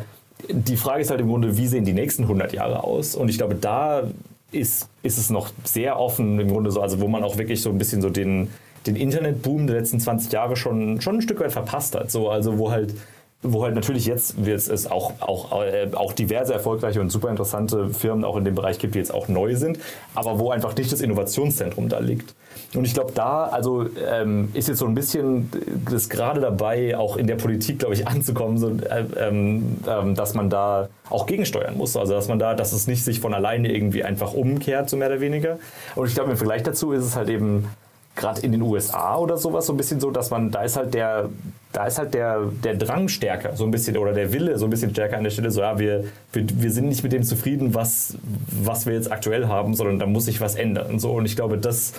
[0.50, 3.14] die Frage ist halt im Grunde, wie sehen die nächsten 100 Jahre aus?
[3.14, 4.04] Und ich glaube, da
[4.52, 7.70] ist, ist es noch sehr offen im Grunde so, also wo man auch wirklich so
[7.70, 8.50] ein bisschen so den,
[8.88, 12.10] den Internetboom der letzten 20 Jahre schon, schon ein Stück weit verpasst hat.
[12.10, 12.96] So, also wo halt
[13.42, 18.26] wo halt natürlich jetzt es auch, auch, äh, auch diverse erfolgreiche und super interessante Firmen
[18.26, 19.80] auch in dem Bereich gibt, die jetzt auch neu sind,
[20.14, 22.36] aber wo einfach nicht das Innovationszentrum da liegt.
[22.76, 25.50] Und ich glaube, da also ähm, ist jetzt so ein bisschen
[25.90, 30.34] das gerade dabei, auch in der Politik, glaube ich, anzukommen, so, äh, ähm, ähm, dass
[30.34, 31.96] man da auch gegensteuern muss.
[31.96, 35.08] Also dass man da, dass es nicht sich von alleine irgendwie einfach umkehrt, so mehr
[35.08, 35.60] oder weniger.
[35.96, 37.70] Und ich glaube, im Vergleich dazu ist es halt eben
[38.16, 40.94] gerade in den USA oder sowas so ein bisschen so, dass man, da ist halt
[40.94, 41.30] der,
[41.72, 44.72] da ist halt der, der Drang stärker, so ein bisschen, oder der Wille so ein
[44.72, 47.76] bisschen stärker an der Stelle, so ja, wir, wir, wir sind nicht mit dem zufrieden,
[47.76, 48.16] was,
[48.64, 50.88] was wir jetzt aktuell haben, sondern da muss sich was ändern.
[50.88, 51.12] Und, so.
[51.12, 51.94] und ich glaube, das,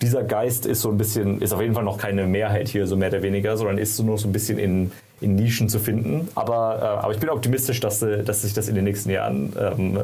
[0.00, 2.96] dieser Geist ist so ein bisschen, ist auf jeden Fall noch keine Mehrheit hier, so
[2.96, 6.28] mehr oder weniger, sondern ist so nur so ein bisschen in, in Nischen zu finden.
[6.36, 10.00] Aber, äh, aber ich bin optimistisch, dass, dass sich das in den nächsten Jahren ähm,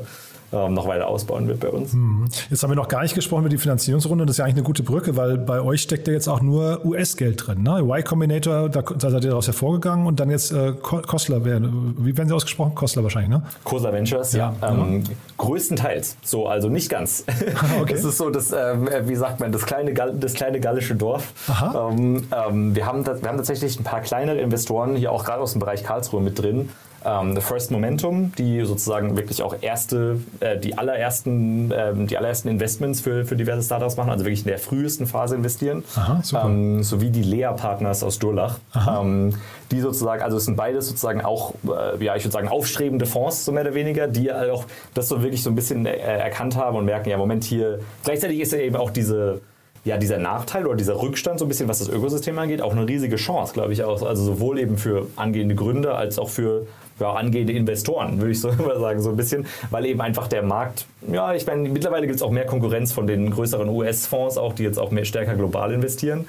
[0.52, 1.92] ähm, noch weiter ausbauen wird bei uns.
[1.92, 2.26] Mhm.
[2.50, 4.26] Jetzt haben wir noch gar nicht gesprochen über die Finanzierungsrunde.
[4.26, 6.84] Das ist ja eigentlich eine gute Brücke, weil bei euch steckt ja jetzt auch nur
[6.84, 7.62] US-Geld drin.
[7.62, 7.80] Ne?
[7.80, 12.28] Y Combinator, da, da seid ihr daraus hervorgegangen und dann jetzt äh, Kostler, wie werden
[12.28, 12.74] sie ausgesprochen?
[12.74, 13.42] Kostler wahrscheinlich, ne?
[13.64, 14.54] Kostler Ventures, ja.
[14.60, 14.68] ja.
[14.68, 15.04] Ähm,
[15.38, 16.16] größtenteils.
[16.22, 17.24] So, also nicht ganz.
[17.80, 17.92] okay.
[17.92, 21.32] Das ist so das, ähm, wie sagt man, das kleine, das kleine gallische Dorf.
[21.74, 25.52] Ähm, ähm, wir, haben, wir haben tatsächlich ein paar kleinere Investoren hier auch gerade aus
[25.52, 26.68] dem Bereich Karlsruhe mit drin
[27.04, 32.48] ähm, The First Momentum, die sozusagen wirklich auch erste, äh, die allerersten, ähm, die allerersten
[32.48, 35.84] Investments für, für diverse Startups machen, also wirklich in der frühesten Phase investieren.
[35.96, 36.22] Aha.
[36.44, 39.34] Ähm, sowie die Lea-Partners aus Durlach, ähm,
[39.70, 43.44] die sozusagen, also es sind beides sozusagen auch, äh, ja, ich würde sagen, aufstrebende Fonds,
[43.44, 46.76] so mehr oder weniger, die auch das so wirklich so ein bisschen äh, erkannt haben
[46.76, 49.40] und merken, ja, Moment hier, gleichzeitig ist ja eben auch diese
[49.84, 52.86] ja, dieser Nachteil oder dieser Rückstand, so ein bisschen was das Ökosystem angeht, auch eine
[52.86, 54.02] riesige Chance, glaube ich auch.
[54.02, 56.66] Also sowohl eben für angehende Gründer als auch für
[57.02, 60.42] ja, angehende Investoren, würde ich so immer sagen, so ein bisschen, weil eben einfach der
[60.42, 64.54] Markt, ja, ich meine, mittlerweile gibt es auch mehr Konkurrenz von den größeren US-Fonds auch,
[64.54, 66.26] die jetzt auch mehr stärker global investieren.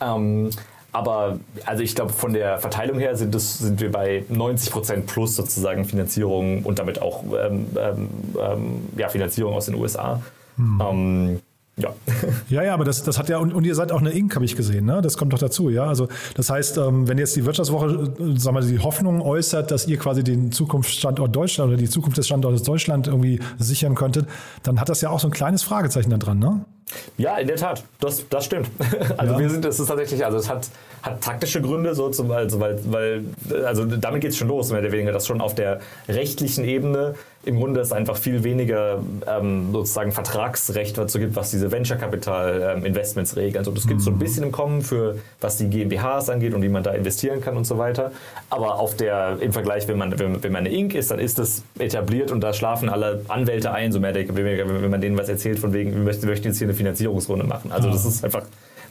[0.00, 0.50] Ähm,
[0.92, 5.06] aber also ich glaube, von der Verteilung her sind, das, sind wir bei 90 Prozent
[5.06, 8.08] plus sozusagen Finanzierung und damit auch ähm, ähm,
[8.40, 10.22] ähm ja, Finanzierung aus den USA.
[10.56, 11.40] Hm.
[11.76, 11.92] Ja.
[12.48, 14.44] ja, ja, aber das, das hat ja, und, und ihr seid auch eine Ink, habe
[14.44, 15.02] ich gesehen, ne?
[15.02, 15.84] Das kommt doch dazu, ja.
[15.84, 19.86] Also das heißt, ähm, wenn jetzt die Wirtschaftswoche, äh, sagen wir, die Hoffnung äußert, dass
[19.88, 24.28] ihr quasi den Zukunftsstandort Deutschland oder die Zukunft des Standortes Deutschland irgendwie sichern könntet,
[24.62, 26.64] dann hat das ja auch so ein kleines Fragezeichen da dran, ne?
[27.16, 28.68] Ja, in der Tat, das, das stimmt.
[29.16, 29.38] Also ja.
[29.38, 30.68] wir sind, es ist tatsächlich, also es hat,
[31.02, 33.24] hat taktische Gründe, so zum, also weil, weil,
[33.64, 37.14] also damit geht es schon los, mehr oder weniger, dass schon auf der rechtlichen Ebene
[37.46, 42.76] im Grunde es einfach viel weniger ähm, sozusagen Vertragsrecht dazu gibt, was diese Venture Capital
[42.76, 43.58] ähm, Investments regeln.
[43.58, 44.20] Also das gibt es so ein mhm.
[44.20, 47.66] bisschen im Kommen für was die GmbHs angeht und wie man da investieren kann und
[47.66, 48.12] so weiter.
[48.50, 51.38] Aber auf der im Vergleich, wenn man wenn, wenn man eine Inc ist, dann ist
[51.38, 55.16] das etabliert und da schlafen alle Anwälte ein, so mehr oder weniger, wenn man denen
[55.18, 57.72] was erzählt von wegen, wir möchten, wir möchten jetzt hier eine Finanzierungsrunde machen.
[57.72, 58.42] Also das ist einfach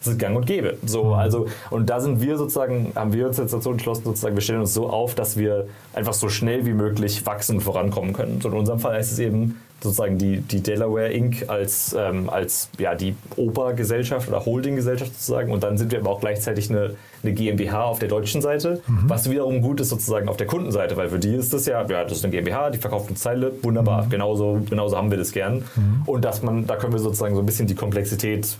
[0.08, 0.78] ist gang und gäbe.
[0.86, 1.13] So, mhm.
[1.13, 4.62] also, und da sind wir sozusagen, haben wir uns jetzt dazu entschlossen, sozusagen, wir stellen
[4.62, 8.42] uns so auf, dass wir einfach so schnell wie möglich wachsen und vorankommen können.
[8.42, 11.50] So in unserem Fall heißt es eben, sozusagen die, die Delaware Inc.
[11.50, 15.52] als, ähm, als ja, die Obergesellschaft oder Holdinggesellschaft sozusagen.
[15.52, 19.04] Und dann sind wir aber auch gleichzeitig eine, eine GmbH auf der deutschen Seite, mhm.
[19.10, 22.04] was wiederum gut ist sozusagen auf der Kundenseite, weil für die ist das ja, ja,
[22.04, 24.10] das ist eine GmbH, die verkauft uns Zeile, wunderbar, mhm.
[24.10, 25.63] genauso, genauso haben wir das gern.
[25.76, 26.04] Mhm.
[26.06, 28.58] Und dass man, da können wir sozusagen so ein bisschen die Komplexität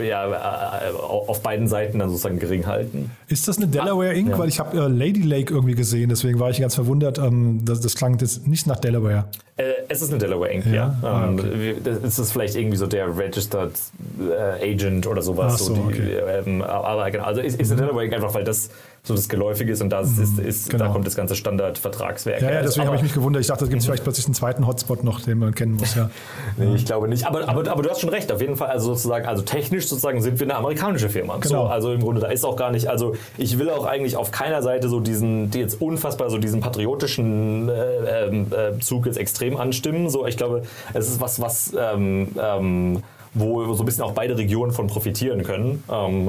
[0.00, 3.10] ja, äh, auf beiden Seiten dann sozusagen gering halten.
[3.28, 4.30] Ist das eine Delaware Inc?
[4.30, 4.38] Ja.
[4.38, 7.18] Weil ich habe äh, Lady Lake irgendwie gesehen, deswegen war ich ganz verwundert.
[7.18, 9.24] Ähm, das, das, klang jetzt nicht nach Delaware.
[9.56, 10.72] Äh, es ist eine Delaware Inc., ja.
[10.72, 10.96] ja.
[11.02, 11.76] Ah, ähm, okay.
[12.02, 13.72] Das ist vielleicht irgendwie so der Registered
[14.20, 15.58] äh, Agent oder sowas.
[15.58, 16.42] So, so, die, okay.
[16.46, 17.86] ähm, aber genau, also ist, ist eine mhm.
[17.86, 18.14] Delaware Inc.
[18.14, 18.70] einfach, weil das
[19.04, 20.46] so das Geläufige ist und das ist, mhm.
[20.46, 20.84] ist genau.
[20.84, 22.40] da kommt das ganze Standardvertragswerk.
[22.40, 23.40] Ja, ja deswegen habe ich mich gewundert.
[23.40, 25.96] Ich dachte, da gibt es vielleicht plötzlich einen zweiten Hotspot noch, den man kennen muss.
[25.96, 26.08] Ja.
[26.56, 27.26] nee, ich glaube nicht.
[27.26, 28.68] Aber, aber, aber du hast schon recht, auf jeden Fall.
[28.68, 31.36] Also sozusagen, also technisch sozusagen sind wir eine amerikanische Firma.
[31.38, 31.66] Genau.
[31.66, 34.30] So, also im Grunde, da ist auch gar nicht, also ich will auch eigentlich auf
[34.30, 39.18] keiner Seite so diesen, die jetzt unfassbar so diesen patriotischen äh, ähm, äh, Zug jetzt
[39.18, 40.10] extrem anstimmen.
[40.10, 40.62] So, ich glaube,
[40.94, 43.02] es ist was, was ähm, ähm,
[43.34, 45.82] wo so ein bisschen auch beide Regionen von profitieren können.
[45.90, 46.28] Ähm,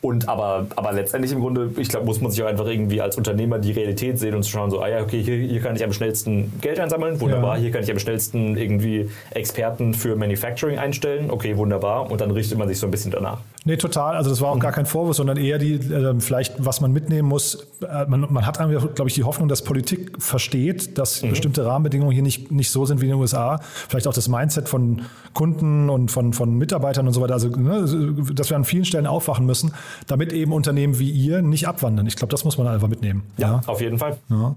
[0.00, 3.16] und aber, aber letztendlich im Grunde, ich glaube, muss man sich auch einfach irgendwie als
[3.16, 5.82] Unternehmer die Realität sehen und zu schauen, so, ah ja, okay, hier, hier kann ich
[5.82, 7.62] am schnellsten Geld einsammeln, wunderbar, ja.
[7.62, 12.58] hier kann ich am schnellsten irgendwie Experten für Manufacturing einstellen, okay, wunderbar, und dann richtet
[12.58, 13.40] man sich so ein bisschen danach.
[13.64, 14.16] Nee, total.
[14.16, 14.60] Also das war auch mhm.
[14.60, 17.66] gar kein Vorwurf, sondern eher die, äh, vielleicht, was man mitnehmen muss.
[17.82, 21.30] Äh, man, man hat einfach, glaube ich, die Hoffnung, dass Politik versteht, dass mhm.
[21.30, 23.60] bestimmte Rahmenbedingungen hier nicht, nicht so sind wie in den USA.
[23.88, 25.02] Vielleicht auch das Mindset von
[25.34, 27.34] Kunden und von, von Mitarbeitern und so weiter.
[27.34, 27.86] Also, ne,
[28.32, 29.72] dass wir an vielen Stellen aufwachen müssen,
[30.06, 32.06] damit eben Unternehmen wie ihr nicht abwandern.
[32.06, 33.24] Ich glaube, das muss man einfach mitnehmen.
[33.36, 33.60] Ja, ja.
[33.66, 34.18] auf jeden Fall.
[34.28, 34.56] Ja.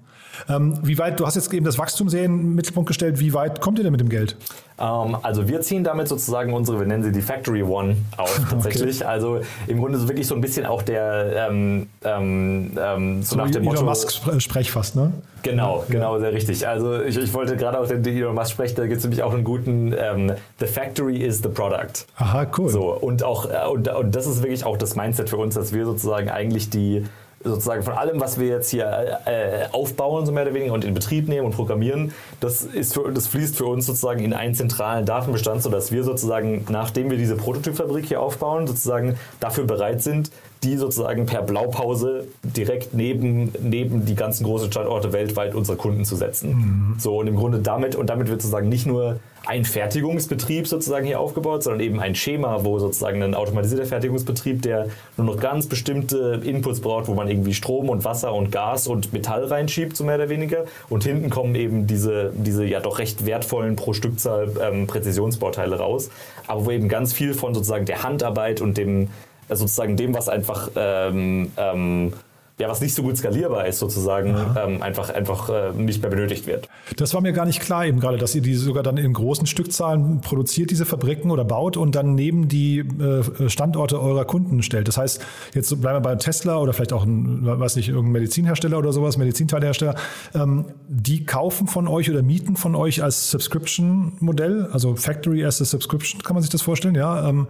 [0.50, 3.20] Ähm, wie weit, du hast jetzt eben das Wachstum sehr in den Mittelpunkt gestellt.
[3.20, 4.36] Wie weit kommt ihr denn mit dem Geld?
[4.80, 9.02] Ähm, also wir ziehen damit sozusagen unsere, wir nennen sie die Factory One auf tatsächlich.
[9.02, 9.06] Okay.
[9.06, 13.42] Also im Grunde so wirklich so ein bisschen auch der ähm, ähm, ähm so, so
[13.42, 13.86] nach dem Elon Motto.
[13.86, 15.12] Musk sprech fast, ne?
[15.44, 16.67] Genau, genau, sehr richtig.
[16.67, 19.34] Also ich, ich wollte gerade auch den Elon Musk sprechen, da gibt es nämlich auch
[19.34, 22.06] einen guten ähm, The Factory is the Product.
[22.17, 22.69] Aha, cool.
[22.69, 25.73] So, und auch, äh, und, und das ist wirklich auch das Mindset für uns, dass
[25.73, 27.06] wir sozusagen eigentlich die
[27.44, 30.94] sozusagen von allem, was wir jetzt hier äh, aufbauen, so mehr oder weniger, und in
[30.94, 35.06] Betrieb nehmen und programmieren, das, ist für, das fließt für uns sozusagen in einen zentralen
[35.06, 40.31] Datenbestand, sodass wir sozusagen, nachdem wir diese Prototypfabrik hier aufbauen, sozusagen dafür bereit sind,
[40.63, 46.15] die sozusagen per Blaupause direkt neben, neben die ganzen großen Standorte weltweit unserer Kunden zu
[46.15, 46.49] setzen.
[46.49, 46.95] Mhm.
[46.99, 51.19] So, und im Grunde damit, und damit wird sozusagen nicht nur ein Fertigungsbetrieb sozusagen hier
[51.19, 56.41] aufgebaut, sondern eben ein Schema, wo sozusagen ein automatisierter Fertigungsbetrieb, der nur noch ganz bestimmte
[56.43, 60.15] Inputs braucht, wo man irgendwie Strom und Wasser und Gas und Metall reinschiebt, so mehr
[60.15, 60.65] oder weniger.
[60.89, 66.12] Und hinten kommen eben diese, diese ja doch recht wertvollen pro Stückzahl ähm, Präzisionsbauteile raus,
[66.45, 69.09] aber wo eben ganz viel von sozusagen der Handarbeit und dem
[69.56, 72.13] sozusagen dem, was einfach ähm, ähm,
[72.62, 76.45] ja, was nicht so gut skalierbar ist, sozusagen, ähm, einfach, einfach äh, nicht mehr benötigt
[76.45, 76.69] wird.
[76.95, 79.47] Das war mir gar nicht klar eben gerade, dass ihr die sogar dann in großen
[79.47, 84.87] Stückzahlen produziert, diese Fabriken oder baut und dann neben die äh, Standorte eurer Kunden stellt.
[84.87, 85.25] Das heißt,
[85.56, 89.17] jetzt bleiben wir bei Tesla oder vielleicht auch ein, weiß nicht, irgendein Medizinhersteller oder sowas,
[89.17, 89.95] Medizinteilhersteller,
[90.35, 95.65] ähm, die kaufen von euch oder mieten von euch als Subscription-Modell, also Factory as a
[95.65, 97.27] Subscription, kann man sich das vorstellen, ja?
[97.27, 97.47] Ähm,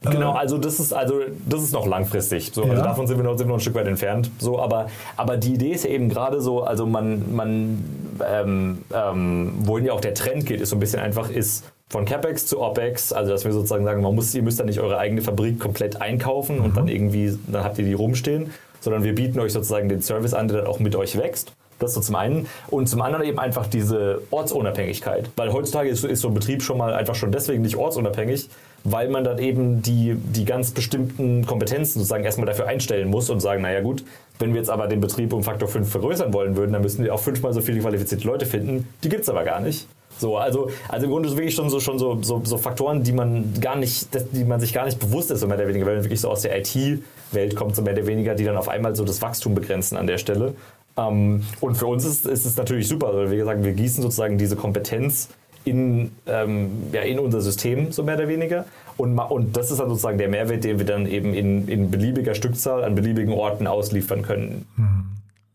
[0.00, 1.14] Genau, also das ist also
[1.48, 2.52] das ist noch langfristig.
[2.52, 2.78] So, also ja.
[2.78, 4.30] also davon sind wir, noch, sind wir noch ein Stück weit entfernt.
[4.38, 4.86] So, aber,
[5.16, 7.84] aber die Idee ist ja eben gerade so, also man, man
[8.24, 12.04] ähm, ähm, wohin ja auch der Trend geht, ist so ein bisschen einfach, ist von
[12.04, 14.98] CapEx zu OpEx, also dass wir sozusagen sagen, man muss, ihr müsst dann nicht eure
[14.98, 16.64] eigene Fabrik komplett einkaufen mhm.
[16.64, 20.32] und dann irgendwie, dann habt ihr die rumstehen, sondern wir bieten euch sozusagen den Service
[20.32, 21.52] an, der dann auch mit euch wächst.
[21.80, 22.48] Das so zum einen.
[22.68, 25.30] Und zum anderen eben einfach diese Ortsunabhängigkeit.
[25.36, 28.48] Weil heutzutage ist, ist so ein Betrieb schon mal einfach schon deswegen nicht ortsunabhängig,
[28.84, 33.40] weil man dann eben die, die ganz bestimmten Kompetenzen sozusagen erstmal dafür einstellen muss und
[33.40, 34.04] sagen, naja gut,
[34.38, 37.14] wenn wir jetzt aber den Betrieb um Faktor 5 vergrößern wollen würden, dann müssen wir
[37.14, 38.88] auch fünfmal so viele qualifizierte Leute finden.
[39.02, 39.86] Die gibt es aber gar nicht.
[40.18, 43.12] So, also, also im Grunde ist wirklich schon so, schon so, so, so Faktoren, die
[43.12, 45.96] man gar nicht, die man sich gar nicht bewusst ist, so mehr oder weniger, weil
[45.96, 48.96] man wirklich so aus der IT-Welt kommt, so mehr oder weniger, die dann auf einmal
[48.96, 50.54] so das Wachstum begrenzen an der Stelle.
[50.96, 54.38] Ähm, und für uns ist, ist es natürlich super, weil wir sagen, wir gießen sozusagen
[54.38, 55.28] diese Kompetenz
[55.64, 58.64] in, ähm, ja, in unser System, so mehr oder weniger.
[58.96, 62.34] Und, und das ist dann sozusagen der Mehrwert, den wir dann eben in, in beliebiger
[62.34, 64.66] Stückzahl an beliebigen Orten ausliefern können.
[64.76, 65.04] Hm.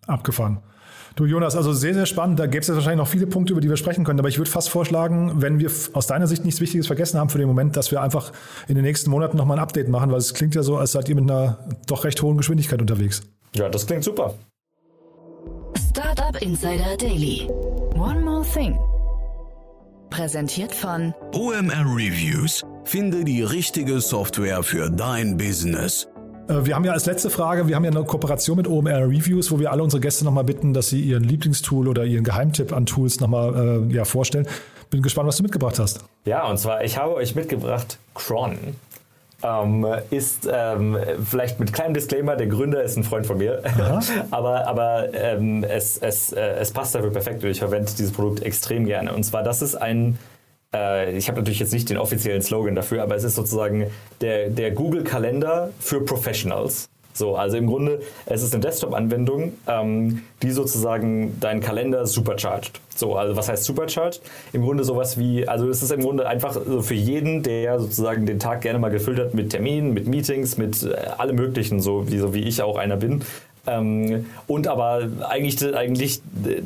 [0.07, 0.59] Abgefahren.
[1.15, 2.39] Du Jonas, also sehr, sehr spannend.
[2.39, 4.19] Da gäbe es jetzt wahrscheinlich noch viele Punkte, über die wir sprechen können.
[4.19, 7.37] Aber ich würde fast vorschlagen, wenn wir aus deiner Sicht nichts Wichtiges vergessen haben für
[7.37, 8.31] den Moment, dass wir einfach
[8.67, 11.07] in den nächsten Monaten nochmal ein Update machen, weil es klingt ja so, als seid
[11.09, 13.21] ihr mit einer doch recht hohen Geschwindigkeit unterwegs.
[13.53, 14.33] Ja, das klingt super.
[15.91, 17.47] Startup Insider Daily.
[17.93, 18.75] One more thing.
[20.13, 22.61] Präsentiert von OMR Reviews.
[22.83, 26.07] Finde die richtige Software für dein Business.
[26.47, 29.49] Äh, wir haben ja als letzte Frage, wir haben ja eine Kooperation mit OMR Reviews,
[29.49, 32.85] wo wir alle unsere Gäste nochmal bitten, dass sie ihren Lieblingstool oder ihren Geheimtipp an
[32.85, 34.47] Tools nochmal äh, ja, vorstellen.
[34.91, 36.05] Bin gespannt, was du mitgebracht hast.
[36.25, 38.59] Ja, und zwar, ich habe euch mitgebracht Cron
[39.43, 43.61] ähm, ist ähm, vielleicht mit kleinem Disclaimer, der Gründer ist ein Freund von mir,
[44.31, 48.41] aber, aber ähm, es, es, äh, es passt dafür perfekt und ich verwende dieses Produkt
[48.41, 49.13] extrem gerne.
[49.13, 50.17] Und zwar, das ist ein,
[50.73, 53.87] äh, ich habe natürlich jetzt nicht den offiziellen Slogan dafür, aber es ist sozusagen
[54.21, 56.89] der, der Google-Kalender für Professionals.
[57.13, 62.79] So, also im Grunde, es ist eine Desktop-Anwendung, ähm, die sozusagen deinen Kalender supercharged.
[62.95, 64.21] So, also was heißt supercharged?
[64.51, 68.25] Im Grunde sowas wie, also es ist im Grunde einfach so für jeden, der sozusagen
[68.25, 72.09] den Tag gerne mal gefüllt hat mit Terminen, mit Meetings, mit äh, allem möglichen, so
[72.11, 73.23] wie, so wie ich auch einer bin,
[73.65, 76.21] ähm, und aber eigentlich, eigentlich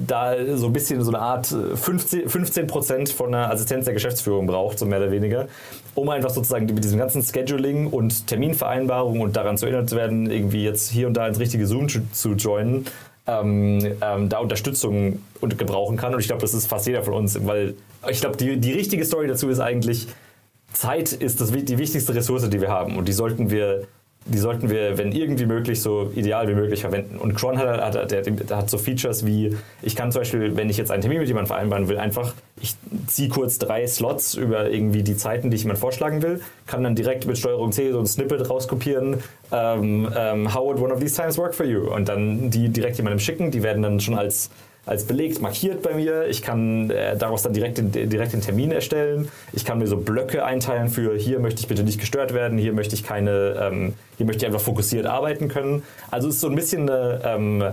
[0.08, 4.80] da so ein bisschen so eine Art 15, 15 von der Assistenz der Geschäftsführung braucht,
[4.80, 5.48] so mehr oder weniger,
[5.94, 10.32] um einfach sozusagen mit diesem ganzen Scheduling und Terminvereinbarung und daran zu erinnert zu werden,
[10.32, 12.86] irgendwie jetzt hier und da ins richtige Zoom zu, zu joinen,
[13.28, 16.16] ähm, ähm, da Unterstützung und gebrauchen kann.
[16.16, 17.76] Und ich glaube, das ist fast jeder von uns, weil
[18.10, 20.08] ich glaube, die, die richtige Story dazu ist eigentlich,
[20.74, 22.98] Zeit ist das, die wichtigste Ressource, die wir haben.
[22.98, 23.88] Und die sollten wir
[24.28, 27.18] die sollten wir, wenn irgendwie möglich, so ideal wie möglich verwenden.
[27.18, 30.78] Und Cron hat, hat, hat, hat, so Features wie, ich kann zum Beispiel, wenn ich
[30.78, 32.76] jetzt einen Termin mit jemandem vereinbaren will, einfach, ich
[33.08, 36.96] ziehe kurz drei Slots über irgendwie die Zeiten, die ich jemand vorschlagen will, kann dann
[36.96, 39.18] direkt mit Steuerung C so ein Snippet rauskopieren,
[39.52, 41.94] ähm, ähm, how would one of these times work for you?
[41.94, 44.50] Und dann die direkt jemandem schicken, die werden dann schon als
[44.88, 46.28] als belegt markiert bei mir.
[46.28, 49.30] Ich kann äh, daraus dann direkt den, direkt den Termin erstellen.
[49.54, 52.74] Ich kann mir so Blöcke einteilen für hier möchte ich bitte nicht gestört werden, hier
[52.74, 55.84] möchte ich keine, ähm, hier möchte ich einfach fokussiert arbeiten können.
[56.10, 57.64] Also es ist so ein bisschen eine, ähm,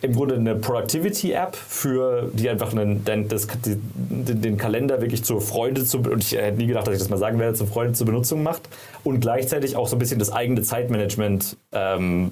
[0.00, 5.40] im Grunde eine Productivity-App für die einfach einen, den, das, den, den, Kalender wirklich zur
[5.40, 7.94] Freude zu und ich hätte nie gedacht, dass ich das mal sagen werde, zur Freude
[7.94, 8.68] zur Benutzung macht
[9.04, 12.30] und gleichzeitig auch so ein bisschen das eigene Zeitmanagement ähm,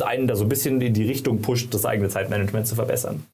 [0.00, 3.24] einen da so ein bisschen in die Richtung pusht, das eigene Zeitmanagement zu verbessern.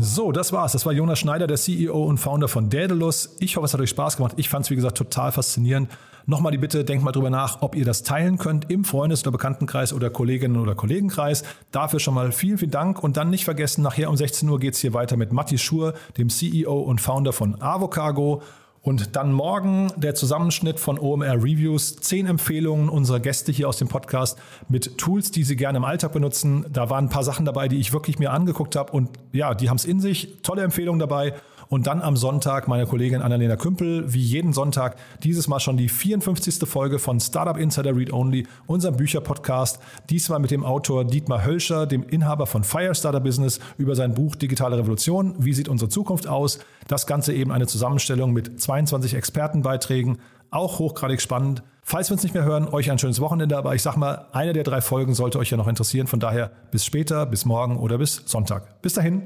[0.00, 0.72] So, das war's.
[0.72, 3.36] Das war Jonas Schneider, der CEO und Founder von Daedalus.
[3.38, 4.34] Ich hoffe, es hat euch Spaß gemacht.
[4.38, 5.90] Ich fand es, wie gesagt, total faszinierend.
[6.26, 9.32] Nochmal die Bitte, denkt mal drüber nach, ob ihr das teilen könnt im Freundes- oder
[9.32, 11.44] Bekanntenkreis oder Kolleginnen- oder Kollegenkreis.
[11.70, 13.04] Dafür schon mal vielen, vielen Dank.
[13.04, 15.94] Und dann nicht vergessen, nachher um 16 Uhr geht es hier weiter mit Matti Schur,
[16.16, 18.42] dem CEO und Founder von Avocargo.
[18.84, 23.88] Und dann morgen der Zusammenschnitt von OMR Reviews, zehn Empfehlungen unserer Gäste hier aus dem
[23.88, 26.66] Podcast mit Tools, die sie gerne im Alltag benutzen.
[26.70, 29.70] Da waren ein paar Sachen dabei, die ich wirklich mir angeguckt habe und ja, die
[29.70, 30.42] haben es in sich.
[30.42, 31.32] Tolle Empfehlungen dabei.
[31.68, 35.88] Und dann am Sonntag meine Kollegin Annalena Kümpel, wie jeden Sonntag, dieses Mal schon die
[35.88, 36.68] 54.
[36.68, 39.78] Folge von Startup Insider Read Only, unserem Bücherpodcast.
[40.10, 44.78] Diesmal mit dem Autor Dietmar Hölscher, dem Inhaber von Firestarter Business, über sein Buch Digitale
[44.78, 45.34] Revolution.
[45.38, 46.58] Wie sieht unsere Zukunft aus?
[46.88, 50.18] Das Ganze eben eine Zusammenstellung mit 22 Expertenbeiträgen.
[50.50, 51.62] Auch hochgradig spannend.
[51.82, 53.58] Falls wir uns nicht mehr hören, euch ein schönes Wochenende.
[53.58, 56.06] Aber ich sag mal, eine der drei Folgen sollte euch ja noch interessieren.
[56.06, 58.80] Von daher bis später, bis morgen oder bis Sonntag.
[58.80, 59.24] Bis dahin.